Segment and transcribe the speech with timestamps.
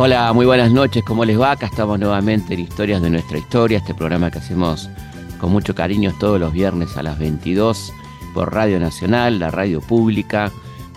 [0.00, 1.50] Hola, muy buenas noches, ¿cómo les va?
[1.50, 4.88] Acá estamos nuevamente en Historias de nuestra historia, este programa que hacemos
[5.40, 7.92] con mucho cariño todos los viernes a las 22
[8.32, 10.52] por Radio Nacional, la radio pública.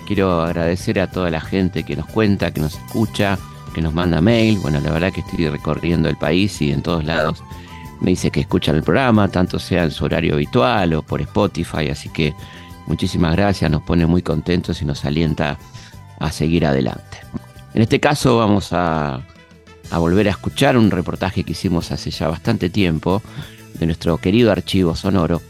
[0.06, 3.40] Quiero agradecer a toda la gente que nos cuenta, que nos escucha,
[3.74, 4.60] que nos manda mail.
[4.60, 7.44] Bueno, la verdad que estoy recorriendo el país y en todos lados
[8.02, 11.90] me dice que escuchan el programa, tanto sea en su horario habitual o por Spotify,
[11.90, 12.36] así que
[12.86, 15.58] muchísimas gracias, nos pone muy contentos y nos alienta
[16.20, 17.18] a seguir adelante.
[17.74, 19.22] En este caso vamos a,
[19.92, 23.22] volver a escuchar un reportaje que hicimos hace ya bastante tiempo
[23.80, 25.42] de nuestro querido archivo sonoro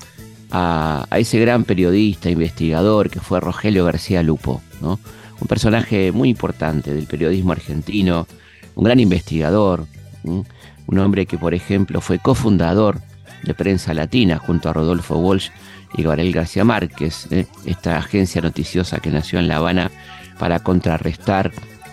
[0.52, 5.00] a, ese gran periodista, investigador que fue Rogelio García Lupo, ¿no?
[5.40, 8.28] un personaje muy importante del periodismo argentino,
[8.76, 9.88] un gran investigador,
[10.24, 13.02] un hombre que por ejemplo fue cofundador
[13.44, 15.50] de Prensa Latina junto a Rodolfo Walsh
[15.98, 17.48] y Gabriel García Márquez, ¿eh?
[17.66, 19.92] esta agencia noticiosa que nació en La Habana
[20.38, 21.52] para contrarrestar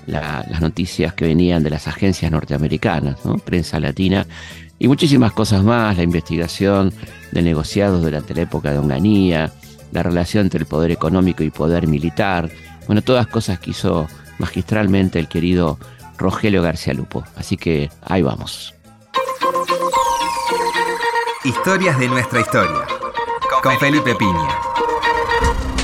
[0.09, 4.27] las noticias que venían de las agencias norteamericanas, prensa latina
[4.79, 6.93] y muchísimas cosas más, la investigación
[7.33, 9.53] de negociados durante la época de Onganía,
[9.93, 12.51] la relación entre el poder económico y poder militar,
[12.87, 14.07] bueno, todas cosas que hizo
[14.39, 15.79] magistralmente el querido
[16.17, 17.25] Rogelio García Lupo.
[17.37, 18.75] Así que ahí vamos.
[21.45, 22.87] Historias de nuestra historia,
[23.63, 24.49] con Felipe Piña.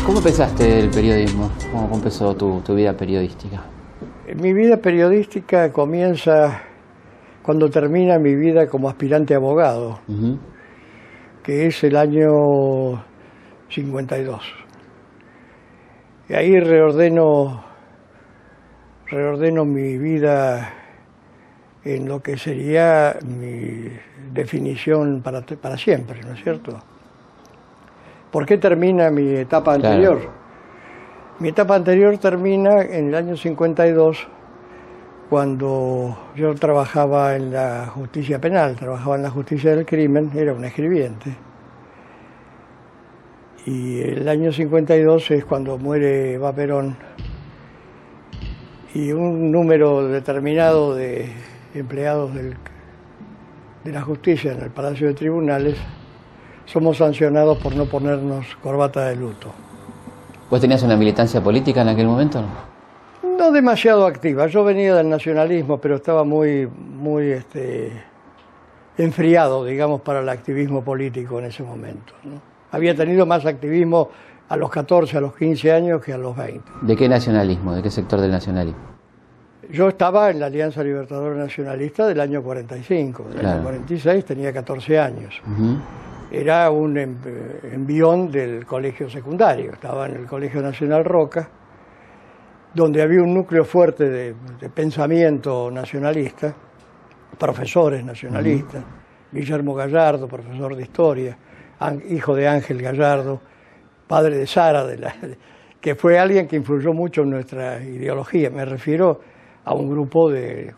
[0.07, 1.51] ¿Cómo empezaste el periodismo?
[1.73, 3.74] ¿Cómo empezó tu vida periodística?
[4.33, 6.63] Mi vida periodística comienza
[7.43, 10.01] cuando termina mi vida como aspirante abogado,
[11.43, 13.05] que es el año
[13.69, 14.43] 52.
[16.31, 17.65] Y ahí reordeno,
[19.09, 20.73] reordeno mi vida
[21.85, 23.91] en lo que sería mi
[24.33, 26.79] definición para, para siempre, ¿no es cierto?
[28.31, 30.44] ¿Por qué termina mi etapa anterior?
[31.41, 34.29] Mi etapa anterior termina en el año 52,
[35.29, 40.65] cuando yo trabajaba en la justicia penal, trabajaba en la justicia del crimen, era un
[40.65, 41.37] escribiente.
[43.67, 46.97] Y el año 52 es cuando muere Eva Perón
[48.95, 51.33] y un número determinado de
[51.75, 55.77] empleados de la justicia en el Palacio de Tribunales
[56.67, 59.64] somos sancionados por no ponernos corbata de luto.
[60.55, 62.41] ¿Vos tenías una militancia política en aquel momento?
[63.25, 64.47] No demasiado activa.
[64.47, 67.91] Yo venía del nacionalismo, pero estaba muy, muy este,
[68.97, 72.13] enfriado, digamos, para el activismo político en ese momento.
[72.71, 74.11] Había tenido más activismo
[74.49, 76.63] a los 14, a los 15 años que a los 20.
[76.83, 77.75] ¿De qué nacionalismo?
[77.75, 78.79] ¿De qué sector del nacionalismo?
[79.73, 83.25] Yo estaba en la Alianza Libertadora Nacionalista del año 45.
[83.25, 85.43] Del año 46 tenía 14 años
[86.35, 91.49] era un envión del colegio secundario, estaba en el Colegio Nacional Roca,
[92.75, 94.35] donde había un núcleo fuerte de,
[94.75, 96.55] pensamiento nacionalista,
[97.39, 98.85] profesores nacionalistas,
[99.31, 101.39] Guillermo Gallardo, profesor de historia,
[102.09, 103.41] hijo de Ángel Gallardo,
[104.09, 105.15] padre de Sara, de la,
[105.81, 108.51] que fue alguien que influyó mucho en nuestra ideología.
[108.51, 109.21] Me refiero
[109.65, 110.75] a un grupo de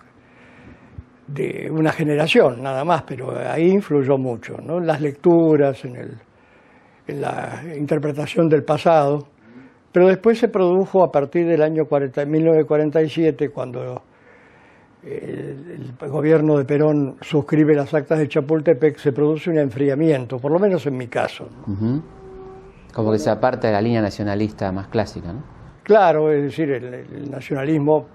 [1.27, 4.79] de una generación nada más, pero ahí influyó mucho, ¿no?
[4.79, 6.19] en las lecturas, en, el,
[7.07, 9.27] en la interpretación del pasado,
[9.93, 14.03] pero después se produjo a partir del año 40, 1947, cuando
[15.03, 20.59] el, gobierno de Perón suscribe las actas de Chapultepec, se produce un enfriamiento, por lo
[20.59, 21.49] menos en mi caso.
[22.93, 25.43] Como que se aparta de la línea nacionalista más clásica, ¿no?
[25.83, 28.07] Claro, es decir, el nacionalismo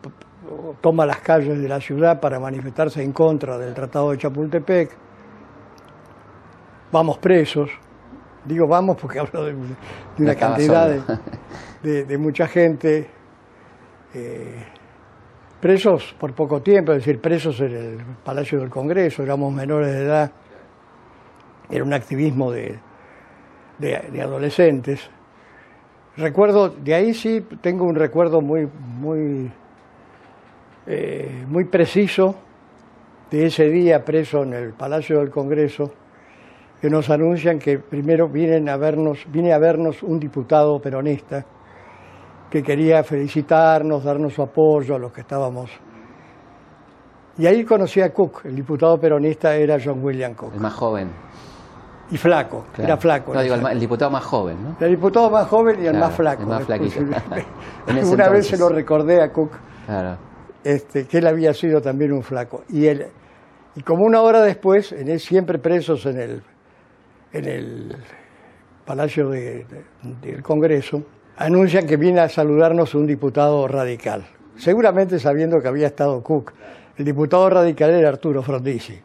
[0.81, 4.91] toma las calles de la ciudad para manifestarse en contra del Tratado de Chapultepec.
[6.91, 7.69] Vamos presos.
[8.45, 9.55] Digo vamos porque hablo de,
[10.17, 10.89] una cantidad
[11.83, 13.09] de, mucha gente.
[14.13, 14.65] Eh,
[15.61, 20.01] presos por poco tiempo, es decir, presos en el Palacio del Congreso, éramos menores de
[20.01, 20.31] edad.
[21.69, 22.79] Era un activismo de,
[23.77, 25.09] de adolescentes.
[26.17, 29.51] Recuerdo, de ahí sí tengo un recuerdo muy, muy
[30.87, 32.35] eh, muy preciso
[33.29, 35.91] de ese día preso en el Palacio del Congreso,
[36.81, 41.45] que nos anuncian que primero vienen a vernos, viene a vernos un diputado peronista
[42.49, 45.71] que quería felicitarnos, darnos su apoyo a los que estábamos.
[47.37, 50.55] Y ahí conocí a Cook, el diputado peronista era John William Cook.
[50.55, 51.09] El más joven.
[52.09, 53.33] Y flaco, era flaco.
[53.33, 54.75] No, digo, el, diputado más joven, ¿no?
[54.85, 56.41] El diputado más joven y el más flaco.
[56.41, 56.67] El más.
[58.11, 59.51] Una vez se lo recordé a Cook.
[59.85, 60.30] Claro
[60.63, 62.63] este, que él había sido también un flaco.
[62.69, 63.07] Y, él,
[63.75, 66.43] y como una hora después, en él, siempre presos en el,
[67.33, 67.95] en el
[68.85, 71.03] Palacio del Congreso,
[71.37, 74.25] anuncian que viene a saludarnos un diputado radical,
[74.55, 76.53] seguramente sabiendo que había estado Cook.
[76.97, 78.99] El diputado radical era Arturo Frondizi.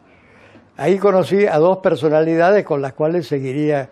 [0.77, 3.89] Ahí conocí a dos personalidades con las cuales seguiría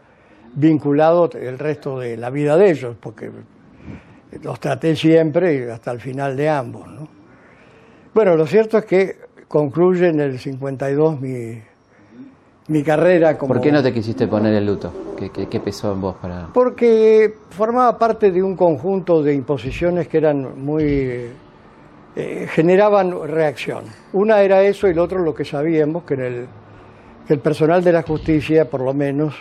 [0.54, 3.32] vinculado el resto de la vida de ellos, porque
[4.44, 6.88] los traté siempre hasta el final de ambos.
[6.88, 7.08] ¿no?
[8.16, 9.18] Bueno, lo cierto es que
[9.50, 11.60] concluye en el 52 mi,
[12.70, 13.54] mi carrera como...
[13.54, 14.90] ¿Por qué no te quisiste poner el luto?
[15.18, 16.48] ¿Qué, qué, pesó en vos para...?
[16.54, 21.26] Porque formaba parte de un conjunto de imposiciones que eran muy...
[22.16, 23.84] Eh, generaban reacción.
[24.14, 26.48] Una era eso y el otro lo que sabíamos, que, en el,
[27.28, 29.36] que el personal de la justicia, por lo menos,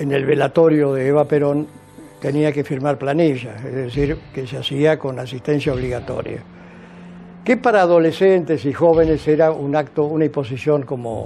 [0.00, 1.68] en el velatorio de Eva Perón,
[2.20, 6.42] tenía que firmar planilla, es decir, que se hacía con asistencia obligatoria.
[7.44, 11.24] Que para adolescentes y jóvenes era un acto, una imposición como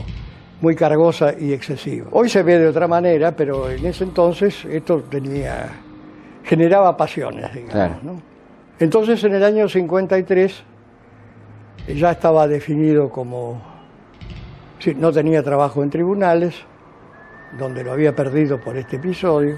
[0.60, 2.08] muy cargosa y excesiva.
[2.10, 5.68] Hoy se ve de otra manera, pero en ese entonces esto tenía,
[6.42, 8.20] generaba pasiones, digamos.
[8.80, 10.64] Entonces en el año 53
[11.96, 13.62] ya estaba definido como,
[14.96, 16.54] no tenía trabajo en tribunales,
[17.58, 19.56] donde lo había perdido por este episodio,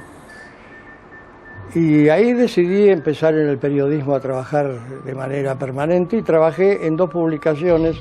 [1.74, 4.72] y ahí decidí empezar en el periodismo a trabajar
[5.04, 7.96] de manera permanente y trabajé en dos publicaciones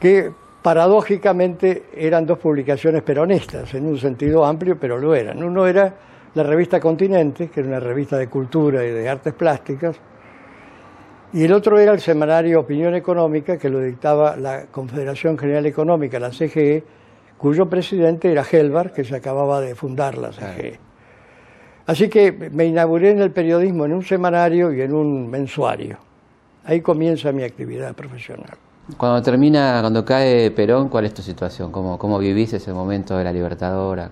[0.00, 0.32] que
[0.62, 5.42] paradójicamente eran dos publicaciones peronistas, en un sentido amplio, pero lo eran.
[5.42, 5.94] Uno era
[6.34, 9.96] la revista Continente, que era una revista de cultura y de artes plásticas,
[11.32, 16.18] y el otro era el semanario Opinión Económica, que lo dictaba la Confederación General Económica,
[16.18, 16.82] la CGE,
[17.36, 20.87] cuyo presidente era Helvar, que se acababa de fundar la CGE.
[21.88, 25.96] Así que me inauguré en el periodismo en un semanario y en un mensuario.
[26.66, 28.58] Ahí comienza mi actividad profesional.
[28.98, 31.72] Cuando termina, cuando cae Perón, ¿cuál es tu situación?
[31.72, 34.10] ¿Cómo, cómo vivís ese momento de la Libertadora?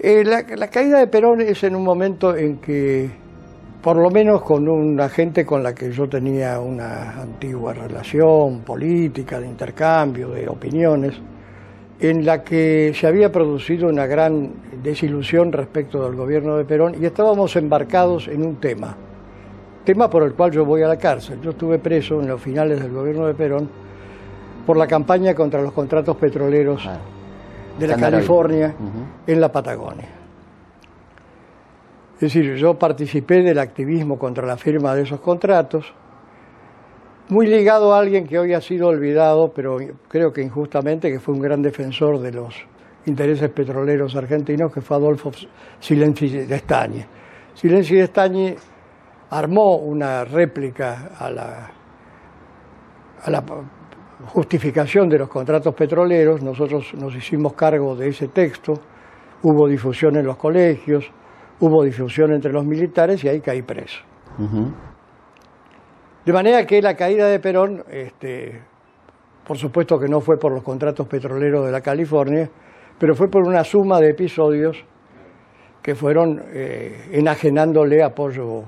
[0.00, 3.08] Eh, la, caída de Perón es en un momento en que,
[3.80, 9.38] por lo menos con una gente con la que yo tenía una antigua relación política,
[9.38, 11.14] de intercambio, de opiniones,
[12.00, 14.52] en la que se había producido una gran
[14.82, 18.96] desilusión respecto del gobierno de Perón y estábamos embarcados en un tema,
[19.84, 21.40] tema por el cual yo voy a la cárcel.
[21.42, 23.68] Yo estuve preso en los finales del gobierno de Perón
[24.64, 26.98] por la campaña contra los contratos petroleros ah.
[27.78, 28.74] de la California
[29.26, 30.08] en la Patagonia.
[32.14, 35.92] Es decir, yo participé del activismo contra la firma de esos contratos,
[37.30, 39.76] muy ligado a alguien que hoy ha sido olvidado, pero
[40.08, 42.54] creo que injustamente, que fue un gran defensor de los
[43.06, 45.30] intereses petroleros argentinos, que fue Adolfo
[45.78, 47.06] Silenzi de Estañe.
[47.54, 48.56] Silenzi de Estañe
[49.30, 51.70] armó una réplica a la
[54.26, 58.72] justificación de los contratos petroleros, nosotros nos hicimos cargo de ese texto,
[59.42, 61.04] hubo difusión en los colegios,
[61.60, 64.00] hubo difusión entre los militares y ahí caí preso.
[66.28, 68.60] De manera que la caída de Perón, este,
[69.46, 72.50] por supuesto que no fue por los contratos petroleros de la California,
[72.98, 74.76] pero fue por una suma de episodios
[75.80, 78.62] que fueron eh, enajenándole apoyo,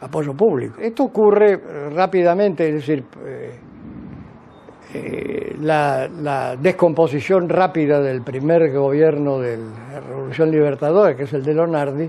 [0.00, 0.76] apoyo público.
[0.80, 1.60] Esto ocurre
[1.92, 3.50] rápidamente, es decir, eh,
[4.94, 11.52] eh, la, descomposición rápida del primer gobierno de la Revolución Libertadora, que es el de
[11.52, 12.08] Lonardi,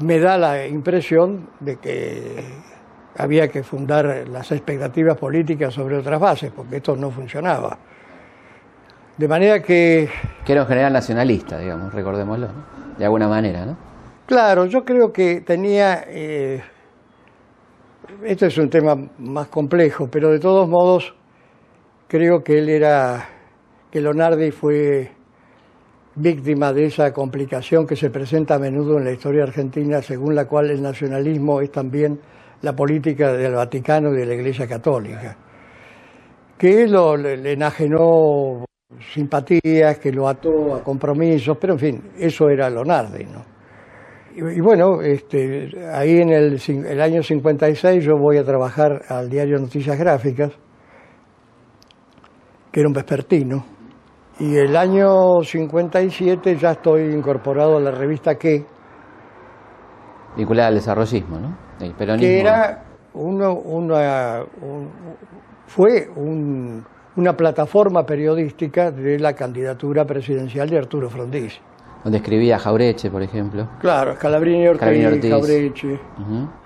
[0.00, 2.73] me da la impresión de que
[3.16, 7.78] había que fundar las expectativas políticas sobre otras bases, porque esto no funcionaba.
[9.16, 10.08] De manera que...
[10.44, 12.48] Que era un general nacionalista, digamos, recordémoslo,
[12.98, 13.76] de alguna manera, ¿no?
[14.26, 16.04] Claro, yo creo que tenía...
[16.08, 16.62] Eh,
[18.24, 21.14] esto es un tema más complejo, pero de todos modos
[22.08, 23.28] creo que él era,
[23.90, 25.12] que Leonardi fue
[26.16, 30.46] víctima de esa complicación que se presenta a menudo en la historia argentina, según la
[30.46, 32.20] cual el nacionalismo es también
[32.64, 35.36] la política del Vaticano y de la Iglesia Católica,
[36.58, 38.64] que lo, le, enajenó
[39.12, 43.54] simpatías, que lo ató a compromisos, pero en fin, eso era Leonardi, ¿no?
[44.36, 49.58] Y, bueno, este, ahí en el, el año 56 yo voy a trabajar al diario
[49.58, 50.50] Noticias Gráficas,
[52.72, 53.64] que era un vespertino.
[54.40, 58.66] Y el año 57 ya estoy incorporado a la revista Que.
[60.36, 61.63] Vinculada al desarrollismo, ¿no?
[61.78, 64.42] Que era uno, una,
[65.66, 66.08] fue
[67.16, 71.60] una plataforma periodística de la candidatura presidencial de Arturo Frondizi.
[72.02, 73.68] Donde escribía Jaureche, por ejemplo.
[73.80, 75.30] Claro, Scalabrini Ortiz, Ortiz.
[75.30, 76.00] Jaureche.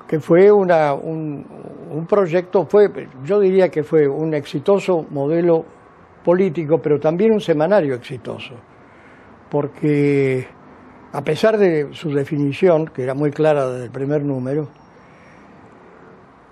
[0.06, 1.46] Que fue una, un,
[1.92, 2.88] un proyecto, fue,
[3.24, 5.64] yo diría que fue un exitoso modelo
[6.24, 8.54] político, pero también un semanario exitoso,
[9.50, 10.46] porque
[11.12, 14.68] a pesar de su definición, que era muy clara desde el primer número,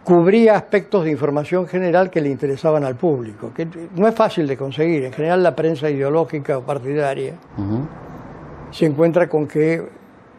[0.06, 4.56] cubría aspectos de información general que le interesaban al público, que no es fácil de
[4.56, 5.04] conseguir.
[5.04, 7.34] En general la prensa ideológica o partidaria
[8.70, 9.82] se encuentra con que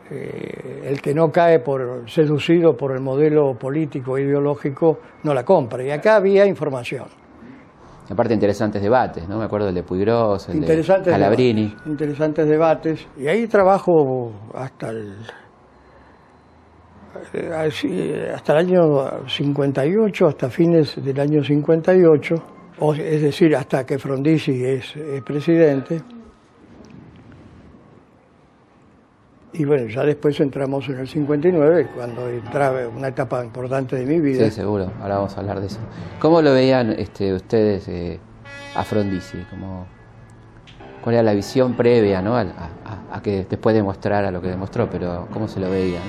[0.09, 5.43] eh, el que no cae por seducido por el modelo político e ideológico no la
[5.43, 5.83] compra.
[5.83, 7.07] Y acá había información.
[8.09, 9.38] Aparte interesantes debates, ¿no?
[9.38, 11.75] Me acuerdo del de Puigros, el de Calabrini.
[11.88, 13.05] interesantes debates.
[13.17, 15.17] Y ahí trabajo hasta el
[18.33, 22.43] hasta el año 58, hasta fines del año 58,
[22.97, 24.93] es decir, hasta que Frondizi es,
[25.25, 26.01] presidente.
[29.53, 34.19] Y bueno, ya después entramos en el 59, cuando entraba una etapa importante de mi
[34.19, 34.45] vida.
[34.45, 35.79] Sí, seguro, ahora vamos a hablar de eso.
[36.19, 38.19] ¿Cómo lo veían este, ustedes eh,
[38.75, 39.39] a Frondizi?
[41.01, 42.36] ¿Cuál era la visión previa ¿no?
[42.36, 44.89] a, que después demostrara lo que demostró?
[44.89, 46.01] Pero ¿cómo se lo veía?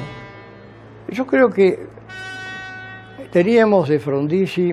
[1.11, 1.87] Yo creo que
[3.33, 4.73] teníamos de Frondizi,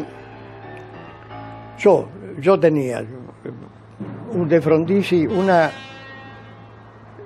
[1.77, 2.07] yo,
[2.39, 3.05] yo tenía
[4.33, 5.71] de Frondizi una,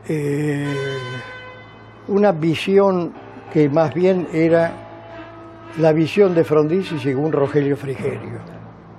[0.08, 0.76] eh,
[2.08, 3.12] una visión
[3.52, 4.72] que más bien era
[5.80, 8.40] la visión de Frondizi según Rogelio Frigerio.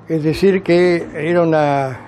[0.08, 2.00] Es decir, que era una,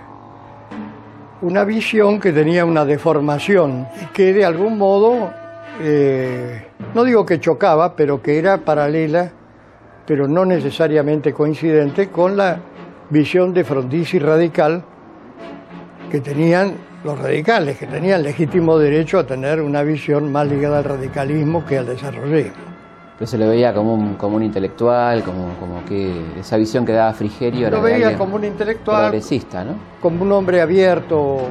[1.40, 5.32] una visión que tenía una deformación y que de algún modo
[5.80, 9.32] eh, no digo que chocaba, pero que era paralela,
[10.06, 12.60] pero no necesariamente coincidente con la
[13.10, 14.84] visión de Frondizi radical
[16.10, 16.74] que tenían
[17.04, 21.78] los radicales, que tenían legítimo derecho a tener una visión más ligada al radicalismo que
[21.78, 22.52] al desarrollismo.
[23.18, 26.92] Pero se lo veía como un, como un intelectual, como, como que esa visión que
[26.92, 27.76] daba Frigerio era.
[27.76, 29.10] Lo veía como un intelectual.
[29.10, 29.74] Progresista, ¿no?
[30.00, 31.42] Como un hombre abierto.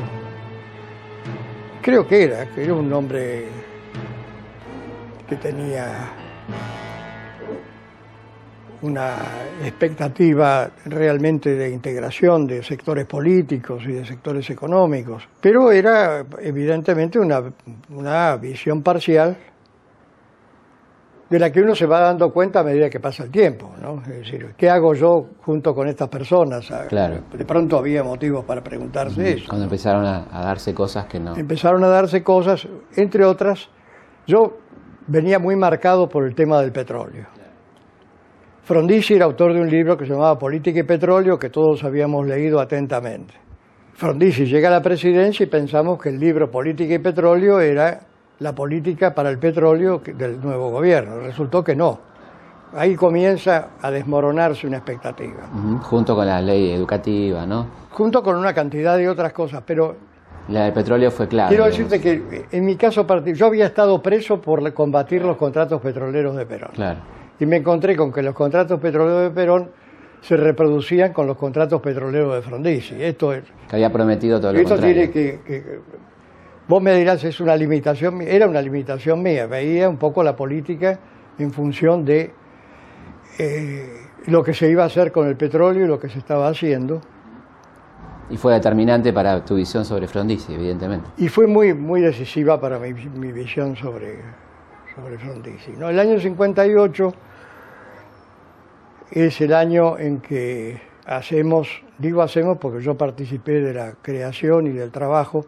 [1.81, 3.47] Creo que era, que era un hombre
[5.31, 6.09] que tenía
[8.81, 9.15] una
[9.63, 17.43] expectativa realmente de integración de sectores políticos y de sectores económicos, pero era evidentemente una,
[17.91, 19.37] una visión parcial
[21.29, 24.01] de la que uno se va dando cuenta a medida que pasa el tiempo, ¿no?
[24.01, 26.69] Es decir, ¿qué hago yo junto con estas personas?
[26.89, 27.21] Claro.
[27.31, 29.45] De pronto había motivos para preguntarse eso.
[29.47, 31.37] Cuando empezaron a, a, darse cosas que no.
[31.37, 33.69] Empezaron a darse cosas, entre otras,
[34.27, 34.57] yo
[35.11, 37.25] venía muy marcado por el tema del petróleo.
[38.63, 42.25] Frondizi era autor de un libro que se llamaba Política y Petróleo, que todos habíamos
[42.25, 43.33] leído atentamente.
[43.93, 47.99] Frondizi llega a la presidencia y pensamos que el libro Política y Petróleo era
[48.39, 51.19] la política para el petróleo del nuevo gobierno.
[51.19, 51.99] Resultó que no.
[52.73, 55.47] Ahí comienza a desmoronarse una expectativa.
[55.83, 57.67] junto con la ley educativa, ¿no?
[57.91, 59.95] Junto con una cantidad de otras cosas, pero
[60.51, 61.49] la de petróleo fue clave.
[61.49, 66.35] Quiero decirte que en mi caso yo había estado preso por combatir los contratos petroleros
[66.35, 66.71] de Perón.
[66.73, 66.99] Claro.
[67.39, 69.71] Y me encontré con que los contratos petroleros de Perón
[70.21, 73.01] se reproducían con los contratos petroleros de Frondizi.
[73.01, 75.39] Esto es, que había prometido todo lo esto tiene que,
[76.67, 79.47] vos me dirás es una limitación, era una limitación mía.
[79.47, 80.99] Veía un poco la política
[81.39, 82.31] en función de
[83.39, 83.87] eh,
[84.27, 87.01] lo que se iba a hacer con el petróleo y lo que se estaba haciendo
[88.31, 91.09] y fue determinante para tu visión sobre Frondizi, evidentemente.
[91.17, 92.93] Y fue muy, muy decisiva para mi,
[93.31, 94.19] visión sobre,
[94.95, 95.71] sobre Frondizi.
[95.77, 95.89] ¿no?
[95.89, 97.13] El año 58
[99.11, 104.71] es el año en que hacemos, digo hacemos porque yo participé de la creación y
[104.71, 105.45] del trabajo,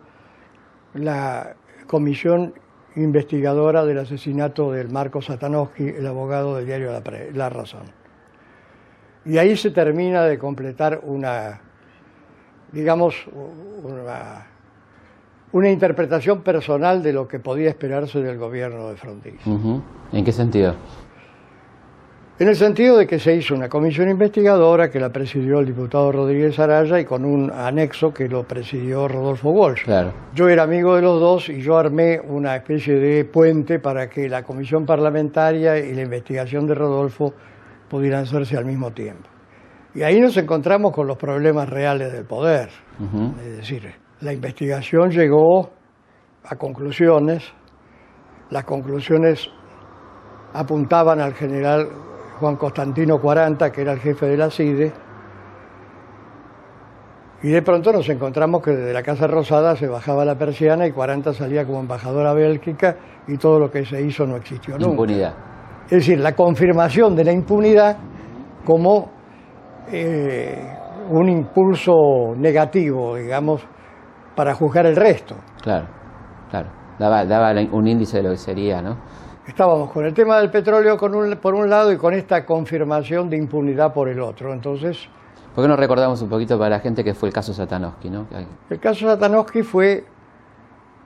[0.94, 1.56] la
[1.88, 2.54] comisión
[2.98, 6.92] investigadora del asesinato del Marco Satanowski, el abogado del diario
[7.34, 7.84] la Razón.
[9.25, 11.62] Y ahí se termina de completar una
[12.74, 13.15] digamos,
[15.53, 19.50] una, interpretación personal de lo que podía esperarse del gobierno de Frondizi.
[20.12, 20.75] ¿En qué sentido?
[22.39, 26.12] En el sentido de que se hizo una comisión investigadora que la presidió el diputado
[26.12, 29.84] Rodríguez Araya y con un anexo que lo presidió Rodolfo Walsh.
[29.84, 30.12] Claro.
[30.34, 34.27] Yo era amigo de los dos y yo armé una especie de puente para que
[34.27, 37.36] la comisión parlamentaria y la investigación de Rodolfo
[37.88, 39.30] pudieran hacerse al mismo tiempo.
[39.96, 42.70] Y ahí nos encontramos con los problemas reales del poder.
[43.46, 45.70] Es decir, la investigación llegó
[46.46, 47.44] a conclusiones,
[48.50, 49.48] las conclusiones
[50.54, 51.88] apuntaban al general
[52.40, 54.92] Juan Constantino 40, que era el jefe de la CIDE,
[57.44, 60.94] y de pronto nos encontramos que desde la Casa Rosada se bajaba la persiana y
[60.94, 62.96] 40 salía como embajador a Bélgica
[63.28, 64.92] y todo lo que se hizo no existió nunca.
[64.92, 65.34] Impunidad.
[65.86, 67.98] Es decir, la confirmación de la impunidad
[68.64, 69.12] como
[69.92, 70.78] eh,
[71.10, 73.62] un impulso negativo, digamos,
[74.36, 75.36] para juzgar el resto.
[75.62, 75.88] Claro,
[76.50, 76.70] claro.
[77.00, 78.98] Daba, daba un índice de lo que sería, ¿no?
[79.48, 83.94] estábamos con el tema del petróleo por un lado y con esta confirmación de impunidad
[83.94, 84.54] por el otro.
[84.54, 85.10] Entonces...
[85.54, 88.10] ¿Por qué no recordamos un poquito para la gente que fue el caso Satanowski?
[88.10, 88.28] ¿no?
[88.70, 90.04] El caso Satanowski fue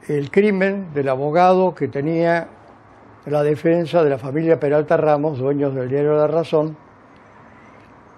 [0.08, 2.48] el crimen del abogado que tenía
[3.26, 6.78] la defensa de la familia Peralta Ramos, dueños del diario La Razón,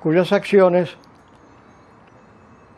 [0.01, 0.97] cuyas acciones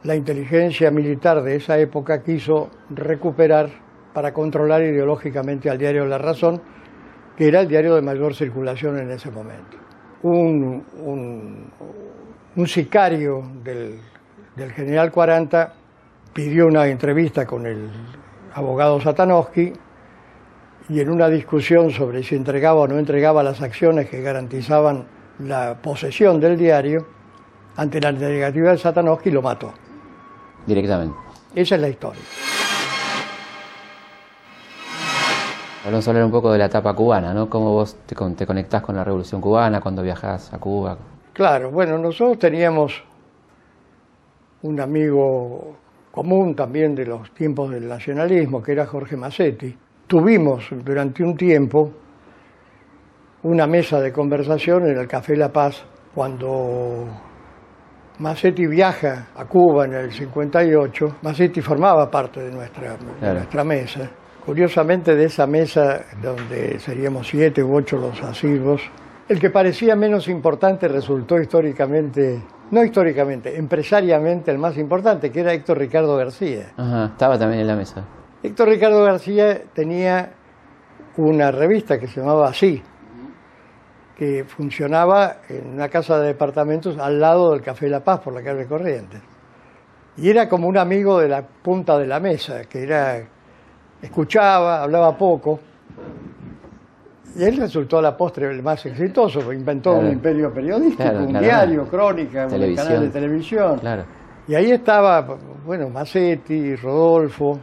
[0.04, 3.70] la inteligencia militar de esa época quiso recuperar
[4.14, 6.62] para controlar ideológicamente al diario La Razón,
[7.38, 9.78] que era el diario de mayor circulación en ese momento.
[10.24, 10.84] Un,
[12.66, 14.00] sicario del,
[14.74, 15.74] general 40
[16.34, 17.90] pidió una entrevista con el
[18.54, 19.74] abogado Satanowski
[20.90, 25.06] y en una discusión sobre si entregaba o no entregaba las acciones que garantizaban
[25.42, 27.06] la posesión del diario,
[27.76, 29.74] ante la negativa de Satanowski lo mató.
[30.66, 31.16] Directamente.
[31.56, 32.22] Esa es la historia.
[35.84, 37.50] Vamos a hablar un poco de la etapa cubana, ¿no?
[37.50, 40.96] ¿Cómo vos te, te conectás con la Revolución Cubana cuando viajás a Cuba?
[41.34, 43.04] Claro, bueno, nosotros teníamos
[44.62, 45.76] un amigo
[46.12, 49.76] común también de los tiempos del nacionalismo, que era Jorge Massetti.
[50.06, 51.92] Tuvimos durante un tiempo
[53.44, 55.84] una mesa de conversación en el Café La Paz
[56.14, 57.06] cuando
[58.20, 61.18] Massetti viaja a Cuba en el 58.
[61.22, 64.10] Massetti formaba parte de nuestra, de nuestra mesa
[64.46, 68.82] Curiosamente de esa mesa, donde seríamos siete u ocho los asirvos,
[69.30, 75.54] el que parecía menos importante resultó históricamente, no históricamente, empresariamente el más importante, que era
[75.54, 76.72] Héctor Ricardo García.
[77.12, 78.04] estaba también en la mesa.
[78.42, 80.32] Héctor Ricardo García tenía
[81.18, 82.82] una revista que se llamaba Así,
[84.22, 88.44] que funcionaba en una casa de departamentos al lado del Café La Paz por la
[88.44, 89.20] calle Corrientes.
[90.16, 93.20] Y era como un amigo de la punta de la mesa, que era
[94.00, 95.60] escuchaba, hablaba poco.
[97.36, 101.88] Y él resultó a la postre el más exitoso, inventó un imperio periodístico, un diario,
[101.88, 103.82] crónica, un canal de televisión.
[104.48, 107.60] Y ahí estaba, bueno, Massetti, Rodolfo,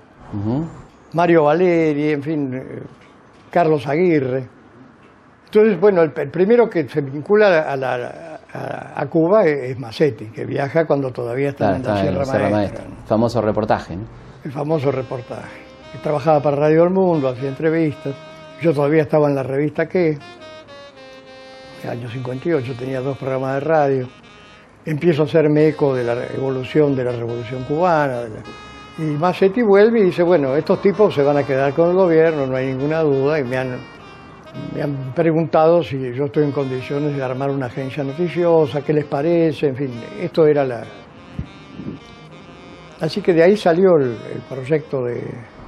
[1.12, 2.83] Mario Valeri, en fin, eh,
[3.49, 4.58] Carlos Aguirre.
[5.49, 11.51] Entonces, bueno, el, primero que se vincula a, Cuba es, Massetti, que viaja cuando todavía
[11.51, 12.85] está en la Sierra, Maestra.
[13.07, 14.05] Famoso reportaje, ¿no?
[14.45, 15.69] El famoso reportaje
[16.03, 18.15] trabajaba para Radio El Mundo, hacía entrevistas.
[18.61, 20.19] Yo todavía estaba en la revista que, en
[21.83, 24.09] el año 58, tenía dos programas de radio.
[24.85, 28.23] Empiezo a hacerme eco de la evolución de la revolución cubana.
[28.99, 32.47] Y Massetti vuelve y dice, bueno, estos tipos se van a quedar con el gobierno,
[32.47, 33.79] no hay ninguna duda, y me han,
[34.75, 39.05] me han preguntado si yo estoy en condiciones de armar una agencia noticiosa, qué les
[39.05, 40.85] parece, en fin, esto era la...
[43.01, 44.17] Así que de ahí salió el
[44.49, 45.23] proyecto de,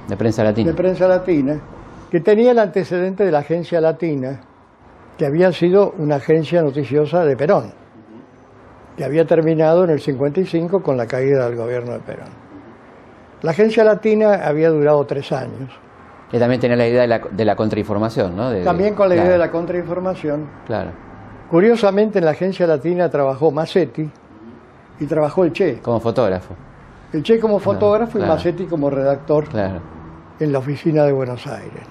[0.07, 0.71] de prensa latina.
[0.71, 1.61] De prensa latina,
[2.09, 4.41] que tenía el antecedente de la agencia latina,
[5.17, 7.71] que había sido una agencia noticiosa de Perón,
[8.97, 12.29] que había terminado en el 55 con la caída del gobierno de Perón.
[13.41, 15.71] La agencia latina había durado tres años.
[16.31, 18.53] Y también tenía la idea de la, contrainformación, ¿no?
[18.63, 20.47] también con la idea de la contrainformación.
[20.65, 20.91] Claro.
[21.49, 24.09] Curiosamente en la agencia latina trabajó Massetti
[24.99, 25.79] y trabajó el Che.
[25.81, 26.55] Como fotógrafo.
[27.11, 29.49] El Che como fotógrafo y Massetti como redactor.
[29.49, 29.81] Claro
[30.41, 31.83] en la oficina de Buenos Aires.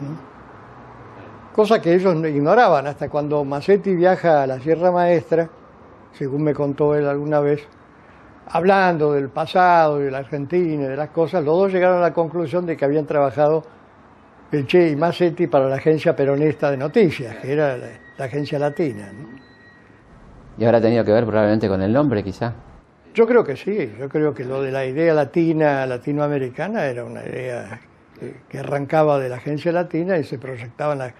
[1.54, 5.48] Cosa que ellos ignoraban hasta cuando Massetti viaja a la Sierra Maestra,
[6.12, 7.62] según me contó él alguna vez,
[8.48, 12.12] hablando del pasado, de la Argentina y de las cosas, los dos llegaron a la
[12.12, 13.62] conclusión de que habían trabajado
[14.52, 19.10] el Che y Massetti para la agencia peronista de noticias, que era la, agencia latina.
[20.58, 22.52] ¿Y habrá tenido que ver probablemente con el nombre, quizá?
[23.14, 27.24] Yo creo que sí, yo creo que lo de la idea latina, latinoamericana, era una
[27.24, 27.80] idea
[28.48, 31.14] que arrancaba de la agencia latina y se proyectaba en la...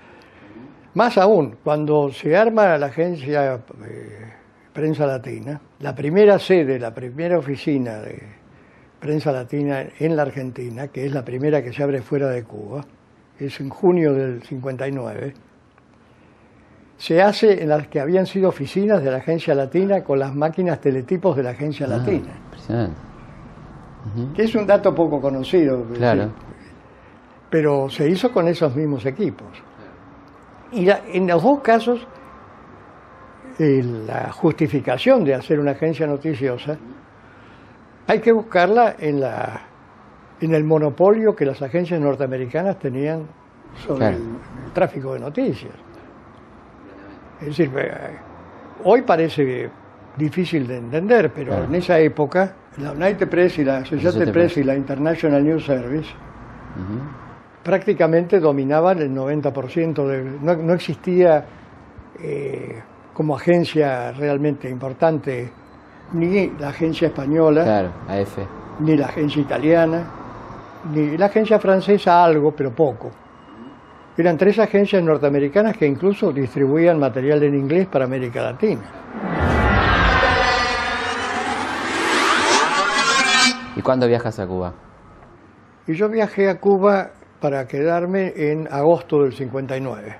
[0.95, 4.33] Más aún, cuando se arma la agencia eh,
[4.73, 8.21] Prensa Latina, la primera sede, la primera oficina de
[8.99, 12.85] Prensa Latina en la Argentina, que es la primera que se abre fuera de Cuba,
[13.47, 15.35] es en junio del 59,
[16.97, 20.81] se hace en las que habían sido oficinas de la agencia latina con las máquinas
[20.81, 22.33] teletipos de la agencia ah, latina.
[24.35, 25.85] Que es un dato poco conocido.
[25.95, 26.31] Claro
[27.51, 29.49] pero se hizo con esos mismos equipos.
[30.73, 32.07] Y en los dos casos,
[33.59, 36.79] eh, la justificación de hacer una agencia noticiosa
[38.07, 39.61] hay que buscarla en, la,
[40.41, 43.27] en el monopolio que las agencias norteamericanas tenían
[43.87, 44.23] sobre el,
[44.73, 45.73] tráfico de noticias.
[47.41, 47.91] Es decir, eh,
[48.85, 49.71] hoy parece
[50.17, 54.65] difícil de entender, pero en esa época la United Press y la Associated Press y
[54.65, 56.09] la International News Service
[57.63, 61.45] prácticamente dominaban el 90%, de, no, existía
[62.23, 62.81] eh,
[63.13, 65.51] como agencia realmente importante
[66.13, 67.93] ni la agencia española,
[68.81, 70.05] ni la agencia italiana,
[70.93, 73.11] ni la agencia francesa algo, pero poco.
[74.17, 78.83] Eran tres agencias norteamericanas que incluso distribuían material en inglés para América Latina.
[83.77, 84.75] ¿Y cuándo viajas a Cuba?
[85.87, 90.17] Y yo viajé a Cuba para quedarme en agosto del 59.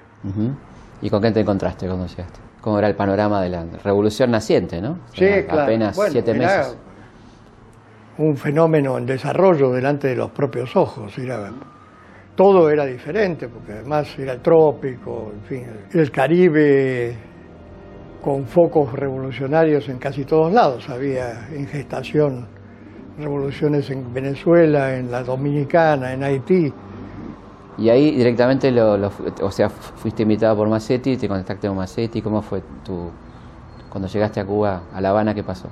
[1.03, 2.41] ¿Y con qué te encontraste cuando llegaste?
[2.61, 4.99] ¿Cómo era el panorama de la revolución naciente, no?
[5.13, 5.63] Sí, claro.
[5.63, 6.77] Apenas siete meses.
[8.19, 11.17] Un fenómeno en desarrollo delante de los propios ojos.
[11.19, 11.51] Era,
[12.35, 17.17] todo era diferente, porque además era el trópico, en fin, el Caribe
[18.21, 20.89] con focos revolucionarios en casi todos lados.
[20.89, 22.47] Había en gestación
[23.19, 26.73] revoluciones en Venezuela, en la Dominicana, en Haití.
[27.79, 29.11] Y ahí directamente, lo,
[29.43, 33.11] o sea, fuiste invitado por Massetti, te contactaste con Massetti, ¿cómo fue tu,
[33.89, 35.69] cuando llegaste a Cuba, a La Habana, qué pasó?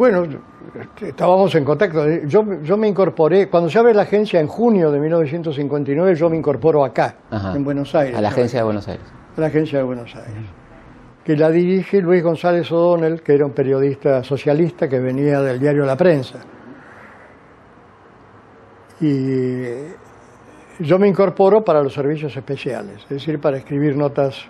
[0.00, 0.26] Bueno,
[1.02, 2.08] estábamos en contacto.
[2.24, 6.38] Yo, yo me incorporé, cuando se abre la agencia en junio de 1959, yo me
[6.38, 7.16] incorporo acá,
[7.54, 8.16] en Buenos Aires.
[8.16, 9.04] A la agencia de Buenos Aires.
[9.36, 10.46] A la agencia de Buenos Aires.
[11.22, 15.84] Que la dirige Luis González O'Donnell, que era un periodista socialista que venía del diario
[15.84, 16.38] La Prensa.
[19.02, 19.64] Y
[20.78, 24.46] yo me incorporo para los servicios especiales, es decir, para escribir notas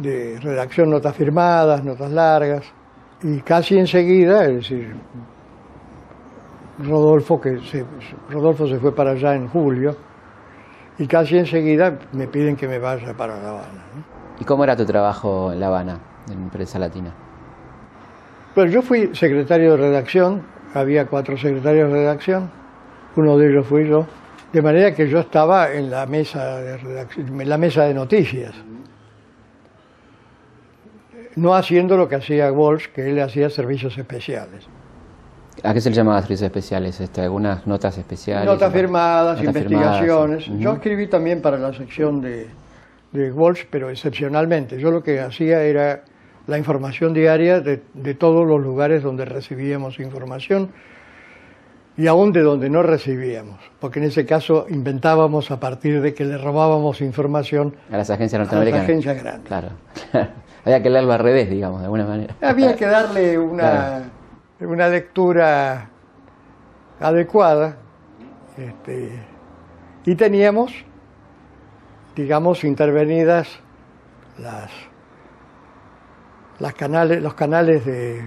[0.00, 2.74] de redacción, notas firmadas, notas largas,
[3.24, 4.94] y casi enseguida, es decir,
[6.78, 7.82] Rodolfo, que se,
[8.28, 9.96] Rodolfo se fue para allá en julio,
[10.98, 13.84] y casi enseguida me piden que me vaya para La Habana.
[14.38, 15.98] ¿Y cómo era tu trabajo en La Habana,
[16.30, 17.14] en Prensa Latina?
[18.54, 20.42] Pues yo fui secretario de redacción,
[20.74, 22.50] había cuatro secretarios de redacción,
[23.16, 24.06] uno de ellos fui yo,
[24.52, 28.54] de manera que yo estaba en la mesa de en la mesa de noticias.
[31.36, 34.66] No haciendo lo que hacía Walsh, que él hacía servicios especiales.
[35.62, 37.00] ¿A qué se le llamaba servicios especiales?
[37.00, 38.46] Este, ¿Algunas notas especiales?
[38.46, 40.46] Notas firmadas, investigaciones.
[40.58, 42.48] Yo escribí también para la sección de,
[43.12, 44.78] de Walsh, pero excepcionalmente.
[44.78, 46.02] Yo lo que hacía era
[46.46, 50.70] la información diaria de, de todos los lugares donde recibíamos información
[51.96, 56.24] y aún de donde no recibíamos, porque en ese caso inventábamos a partir de que
[56.24, 58.80] le robábamos información a las agencias norteamericanas.
[58.80, 59.46] A las agencias grandes.
[59.46, 59.68] Claro.
[60.64, 62.34] Había que leerlo al revés, digamos, de alguna manera.
[62.40, 64.10] Había que darle una,
[64.60, 65.90] una lectura
[67.00, 67.76] adecuada.
[68.56, 69.10] Este,
[70.04, 70.72] y teníamos,
[72.14, 73.48] digamos, intervenidas
[74.38, 74.70] las,
[76.58, 78.22] las canales, los canales de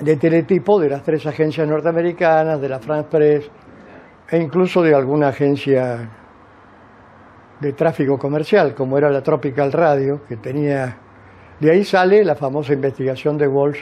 [0.00, 3.50] de teletipo de las tres agencias norteamericanas, de la France Press
[4.28, 6.10] e incluso de alguna agencia
[7.60, 10.98] de tráfico comercial, como era la Tropical Radio, que tenía...
[11.60, 13.80] De ahí sale la famosa investigación de Walsh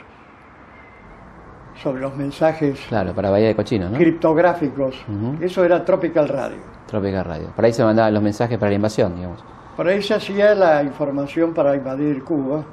[1.82, 3.96] sobre los mensajes claro, para Bahía de Cochino, ¿no?
[3.96, 5.04] criptográficos.
[5.40, 6.58] Eso era Tropical Radio.
[6.86, 7.48] Tropical Radio.
[7.54, 9.44] Por ahí se mandaban los mensajes para la invasión, digamos.
[9.76, 12.64] Por ahí se hacía la información para invadir Cuba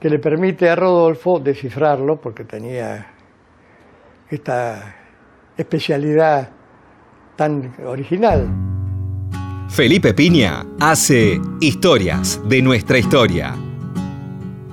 [0.00, 3.06] que le permite a Rodolfo descifrarlo, porque tenía
[4.30, 4.94] esta
[5.56, 6.50] especialidad
[7.36, 8.46] tan original.
[9.68, 13.54] Felipe Piña hace Historias de nuestra historia.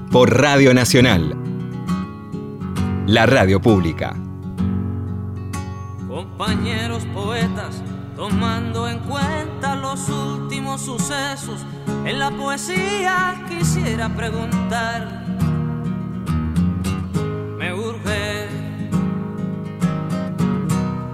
[0.09, 1.35] Por Radio Nacional,
[3.05, 4.15] la radio pública.
[6.07, 7.83] Compañeros poetas,
[8.15, 11.65] tomando en cuenta los últimos sucesos
[12.05, 15.25] en la poesía quisiera preguntar,
[17.59, 18.47] me urge,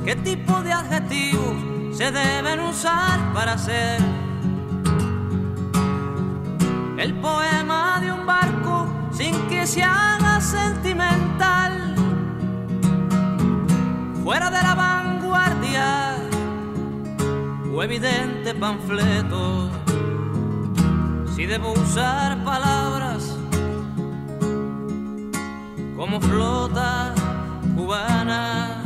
[0.05, 3.99] ¿qué tipo de adjetivos se deben usar para hacer
[6.97, 9.83] el poema de un barco sin que se
[10.39, 11.95] sentimental?
[14.23, 16.15] Fuera de la vanguardia
[17.73, 19.69] o evidente panfleto
[21.35, 23.37] si debo usar palabras
[25.95, 27.13] como flota
[27.75, 28.83] cubana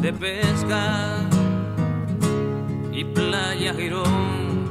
[0.00, 1.25] de pesca
[2.96, 4.64] y playa Girón.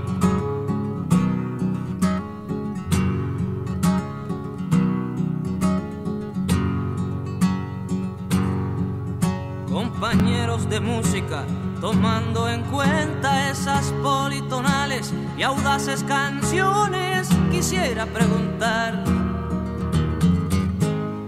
[9.71, 11.43] Compañeros de música,
[11.79, 19.03] tomando en cuenta esas politonales y audaces canciones, quisiera preguntar,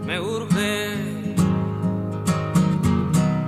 [0.04, 1.36] me urge,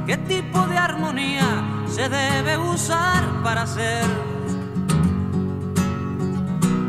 [0.05, 1.58] ¿qué tipo de armonía
[1.99, 4.05] se debe usar para hacer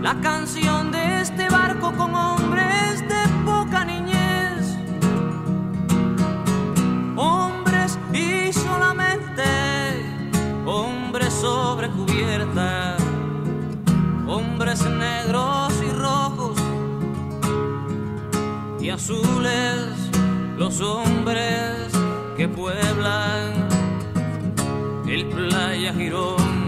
[0.03, 4.77] la canción de este barco con hombres de poca niñez.
[7.16, 9.42] Hombres y solamente
[10.64, 12.96] hombres sobre cubierta,
[14.29, 16.57] hombres negros y rojos
[18.81, 19.88] y azules,
[20.57, 21.90] los hombres
[22.37, 23.60] que pueblan
[25.24, 26.61] playa Girón.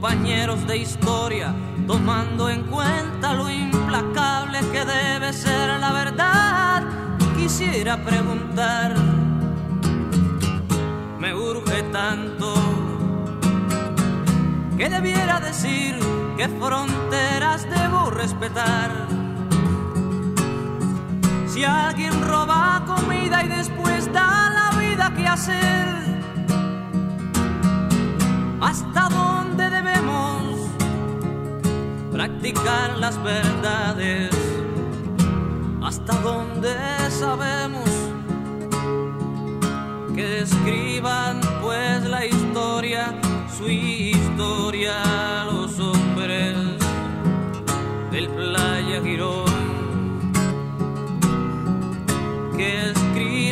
[0.00, 1.52] compañeros de historia,
[1.86, 6.84] tomando en cuenta lo implacable que debe ser la verdad.
[7.36, 8.94] Quisiera preguntar,
[11.18, 12.54] me urge tanto
[14.76, 16.07] que debiera decir
[16.38, 18.90] qué fronteras debo respetar.
[21.48, 25.88] Si alguien roba comida y después da la vida que hacer,
[28.60, 30.42] ¿hasta dónde debemos
[32.12, 34.30] practicar las verdades?
[35.82, 36.76] ¿Hasta dónde
[37.10, 37.90] sabemos
[40.14, 43.12] que escriban pues la historia?
[43.58, 45.37] su historia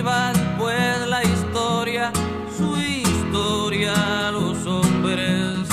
[0.07, 2.13] escriban pues la historia,
[2.57, 5.69] su historia los hombres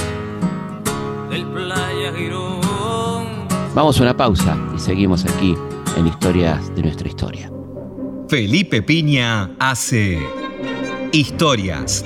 [1.30, 3.48] del Playa Girón.
[3.76, 5.56] Vamos a una pausa y seguimos aquí
[5.98, 7.52] en Historias de nuestra historia.
[8.28, 10.20] Felipe Piña hace
[11.12, 12.04] Historias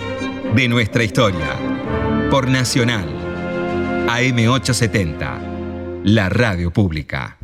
[0.53, 1.55] de nuestra historia
[2.29, 3.07] por Nacional,
[4.07, 7.37] AM870, la radio pública.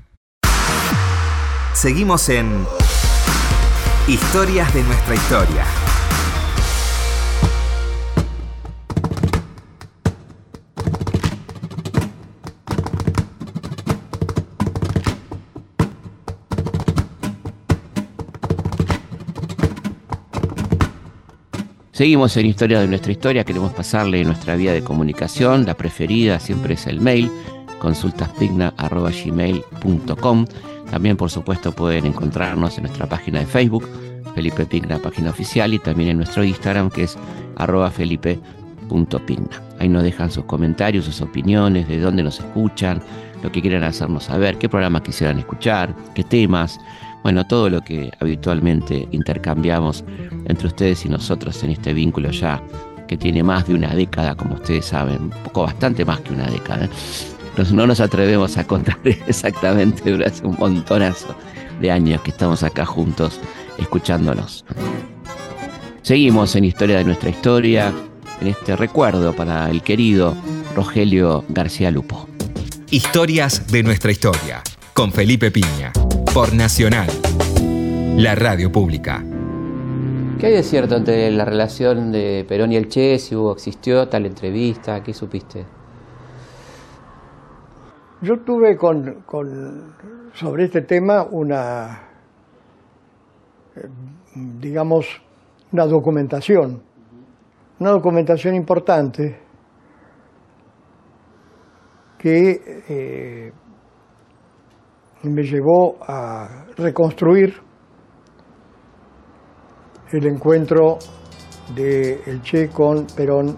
[1.74, 2.66] Seguimos en
[4.06, 5.64] Historias de nuestra historia.
[21.94, 26.74] Seguimos en Historia de nuestra historia, queremos pasarle nuestra vía de comunicación, la preferida siempre
[26.74, 27.32] es el mail,
[27.80, 30.46] consultaspigna.gmail.com.
[30.94, 33.90] También, por supuesto, pueden encontrarnos en nuestra página de Facebook,
[34.36, 37.18] Felipe Pigna, página oficial, y también en nuestro Instagram, que es
[37.56, 39.64] arroba felipe.pigna.
[39.80, 43.02] Ahí nos dejan sus comentarios, sus opiniones, de dónde nos escuchan,
[43.42, 46.80] lo que quieran hacernos saber, qué programas quisieran escuchar, qué temas.
[47.24, 50.04] Bueno, todo lo que habitualmente intercambiamos
[50.46, 52.62] entre ustedes y nosotros en este vínculo ya
[53.08, 56.46] que tiene más de una década, como ustedes saben, un poco bastante más que una
[56.52, 56.88] década.
[57.72, 61.36] No nos atrevemos a contar exactamente, pero hace un montonazo
[61.80, 63.40] de años que estamos acá juntos
[63.78, 64.66] escuchándonos.
[66.02, 67.94] Seguimos en Historia de nuestra historia,
[68.42, 70.36] en este recuerdo para el querido
[70.76, 72.28] Rogelio García Lupo.
[72.90, 74.62] Historias de nuestra historia,
[74.94, 75.92] con Felipe Piña
[76.34, 77.08] por Nacional,
[78.18, 79.24] la radio pública.
[80.40, 83.18] ¿Qué hay de cierto entre la relación de Perón y el Che?
[83.18, 85.66] Si hubo, existió tal entrevista, ¿qué supiste?
[88.24, 89.26] Yo tuve con,
[90.32, 92.08] sobre este tema una,
[93.76, 93.90] eh,
[94.62, 95.22] digamos,
[95.74, 96.82] una documentación,
[97.80, 99.42] una documentación importante
[102.18, 103.52] que eh,
[105.24, 107.56] me llevó a reconstruir
[110.14, 110.98] el encuentro
[111.76, 113.58] de El Che con Perón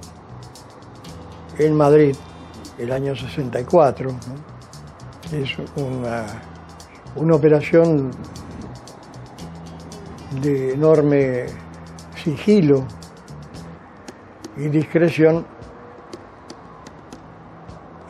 [1.59, 2.15] en Madrid
[2.79, 4.54] el año 64.
[5.31, 6.25] Es una,
[7.15, 8.11] una operación
[10.41, 11.47] de enorme
[12.23, 12.85] sigilo
[14.57, 15.45] y discreción,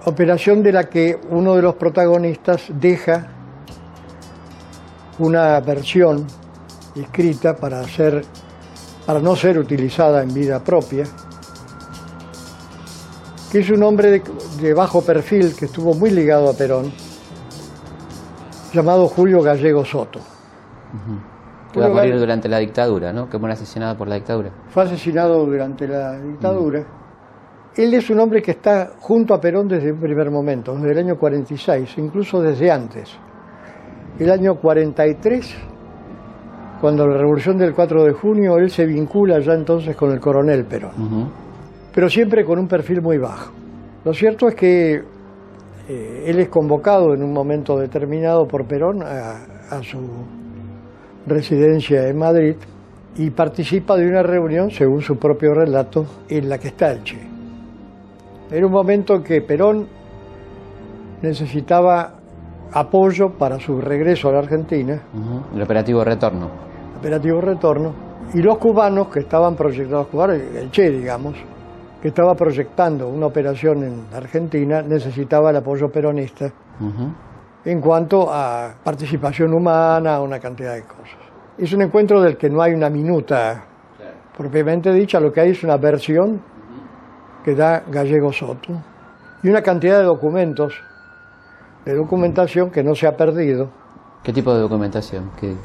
[0.05, 3.27] operación de la que uno de los protagonistas deja
[5.17, 6.27] una versión
[6.95, 7.83] escrita para,
[9.05, 11.05] para no ser utilizada en vida propia,
[13.51, 14.21] que es un hombre
[14.59, 16.91] de, bajo perfil que estuvo muy ligado a Perón,
[18.75, 20.19] llamado Julio Gallego Soto.
[21.71, 23.29] Que va a morir durante la dictadura, ¿no?
[23.29, 24.51] Que fue asesinado por la dictadura.
[24.69, 26.83] Fue asesinado durante la dictadura.
[27.75, 30.97] Él es un hombre que está junto a Perón desde el primer momento, desde el
[30.99, 33.17] año 46, incluso desde antes
[34.17, 35.55] el año 43,
[36.79, 40.63] cuando la revolución del 4 de junio, él se vincula ya entonces con el coronel
[40.63, 41.29] Perón,
[41.93, 43.51] pero siempre con un perfil muy bajo.
[44.05, 45.03] Lo cierto es que
[45.87, 49.99] eh, él es convocado en un momento determinado por Perón a, su
[51.27, 52.55] residencia en Madrid
[53.17, 57.19] y participa de una reunión, según su propio relato, en la que está el Che.
[58.51, 59.87] Era un momento que Perón
[61.21, 62.15] necesitaba
[62.71, 65.01] apoyo para su regreso a la Argentina.
[65.53, 66.49] El operativo retorno.
[66.99, 67.93] Operativo retorno.
[68.33, 71.35] Y los cubanos que estaban proyectados, cubanos, el Che, digamos,
[72.05, 76.51] que estaba proyectando una operación en Argentina, necesitaba el apoyo peronista
[77.65, 81.17] en cuanto a participación humana, a una cantidad de cosas.
[81.57, 83.65] Es un encuentro del que no hay una minuta
[84.37, 86.39] propiamente dicha, lo que hay es una versión
[87.43, 88.71] que da Gallego Soto
[89.41, 90.75] y una cantidad de documentos
[91.85, 93.71] de documentación que no se ha perdido.
[94.21, 95.31] ¿Qué tipo de documentación?
[95.41, 95.55] ¿Qué,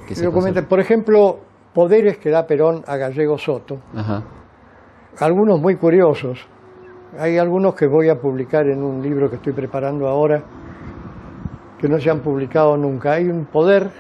[0.63, 1.41] por ejemplo,
[1.75, 3.77] poderes que da Perón a Gallego Soto.
[5.21, 6.47] Algunos muy curiosos.
[7.19, 10.43] Hay algunos que voy a publicar en un libro que estoy preparando ahora,
[11.79, 13.13] que no se han publicado nunca.
[13.13, 13.91] Hay un poder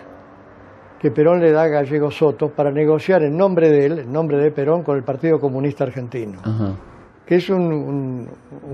[0.98, 4.38] que Perón le da a Gallego Soto para negociar en nombre de él, en nombre
[4.38, 6.40] de Perón, con el Partido Comunista Argentino.
[7.26, 8.26] Que es un,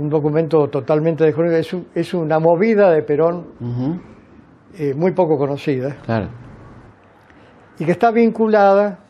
[0.09, 3.45] documento totalmente de es, es una movida de Perón
[4.79, 5.97] eh, muy poco conocida.
[7.81, 9.01] Y que está vinculada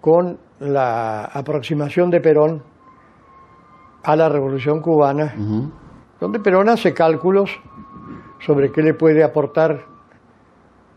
[0.00, 2.62] con la aproximación de Perón
[4.02, 5.34] a la Revolución Cubana,
[6.20, 7.50] donde Perón hace cálculos
[8.44, 9.84] sobre qué le puede aportar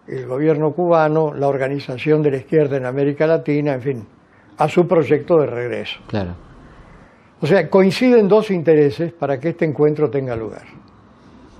[0.07, 4.07] el gobierno cubano, la organización de la izquierda en América Latina, en fin,
[4.57, 5.99] a su proyecto de regreso.
[6.07, 6.31] Claro.
[7.41, 10.63] O sea, coinciden dos intereses para que este encuentro tenga lugar.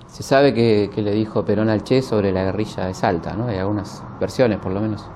[0.08, 3.48] Se sabe que, le dijo Perón al Che sobre la guerrilla de Salta, ¿no?
[3.48, 5.10] Hay algunas versiones, por lo menos.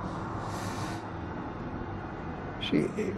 [2.70, 3.14] Sí, eh,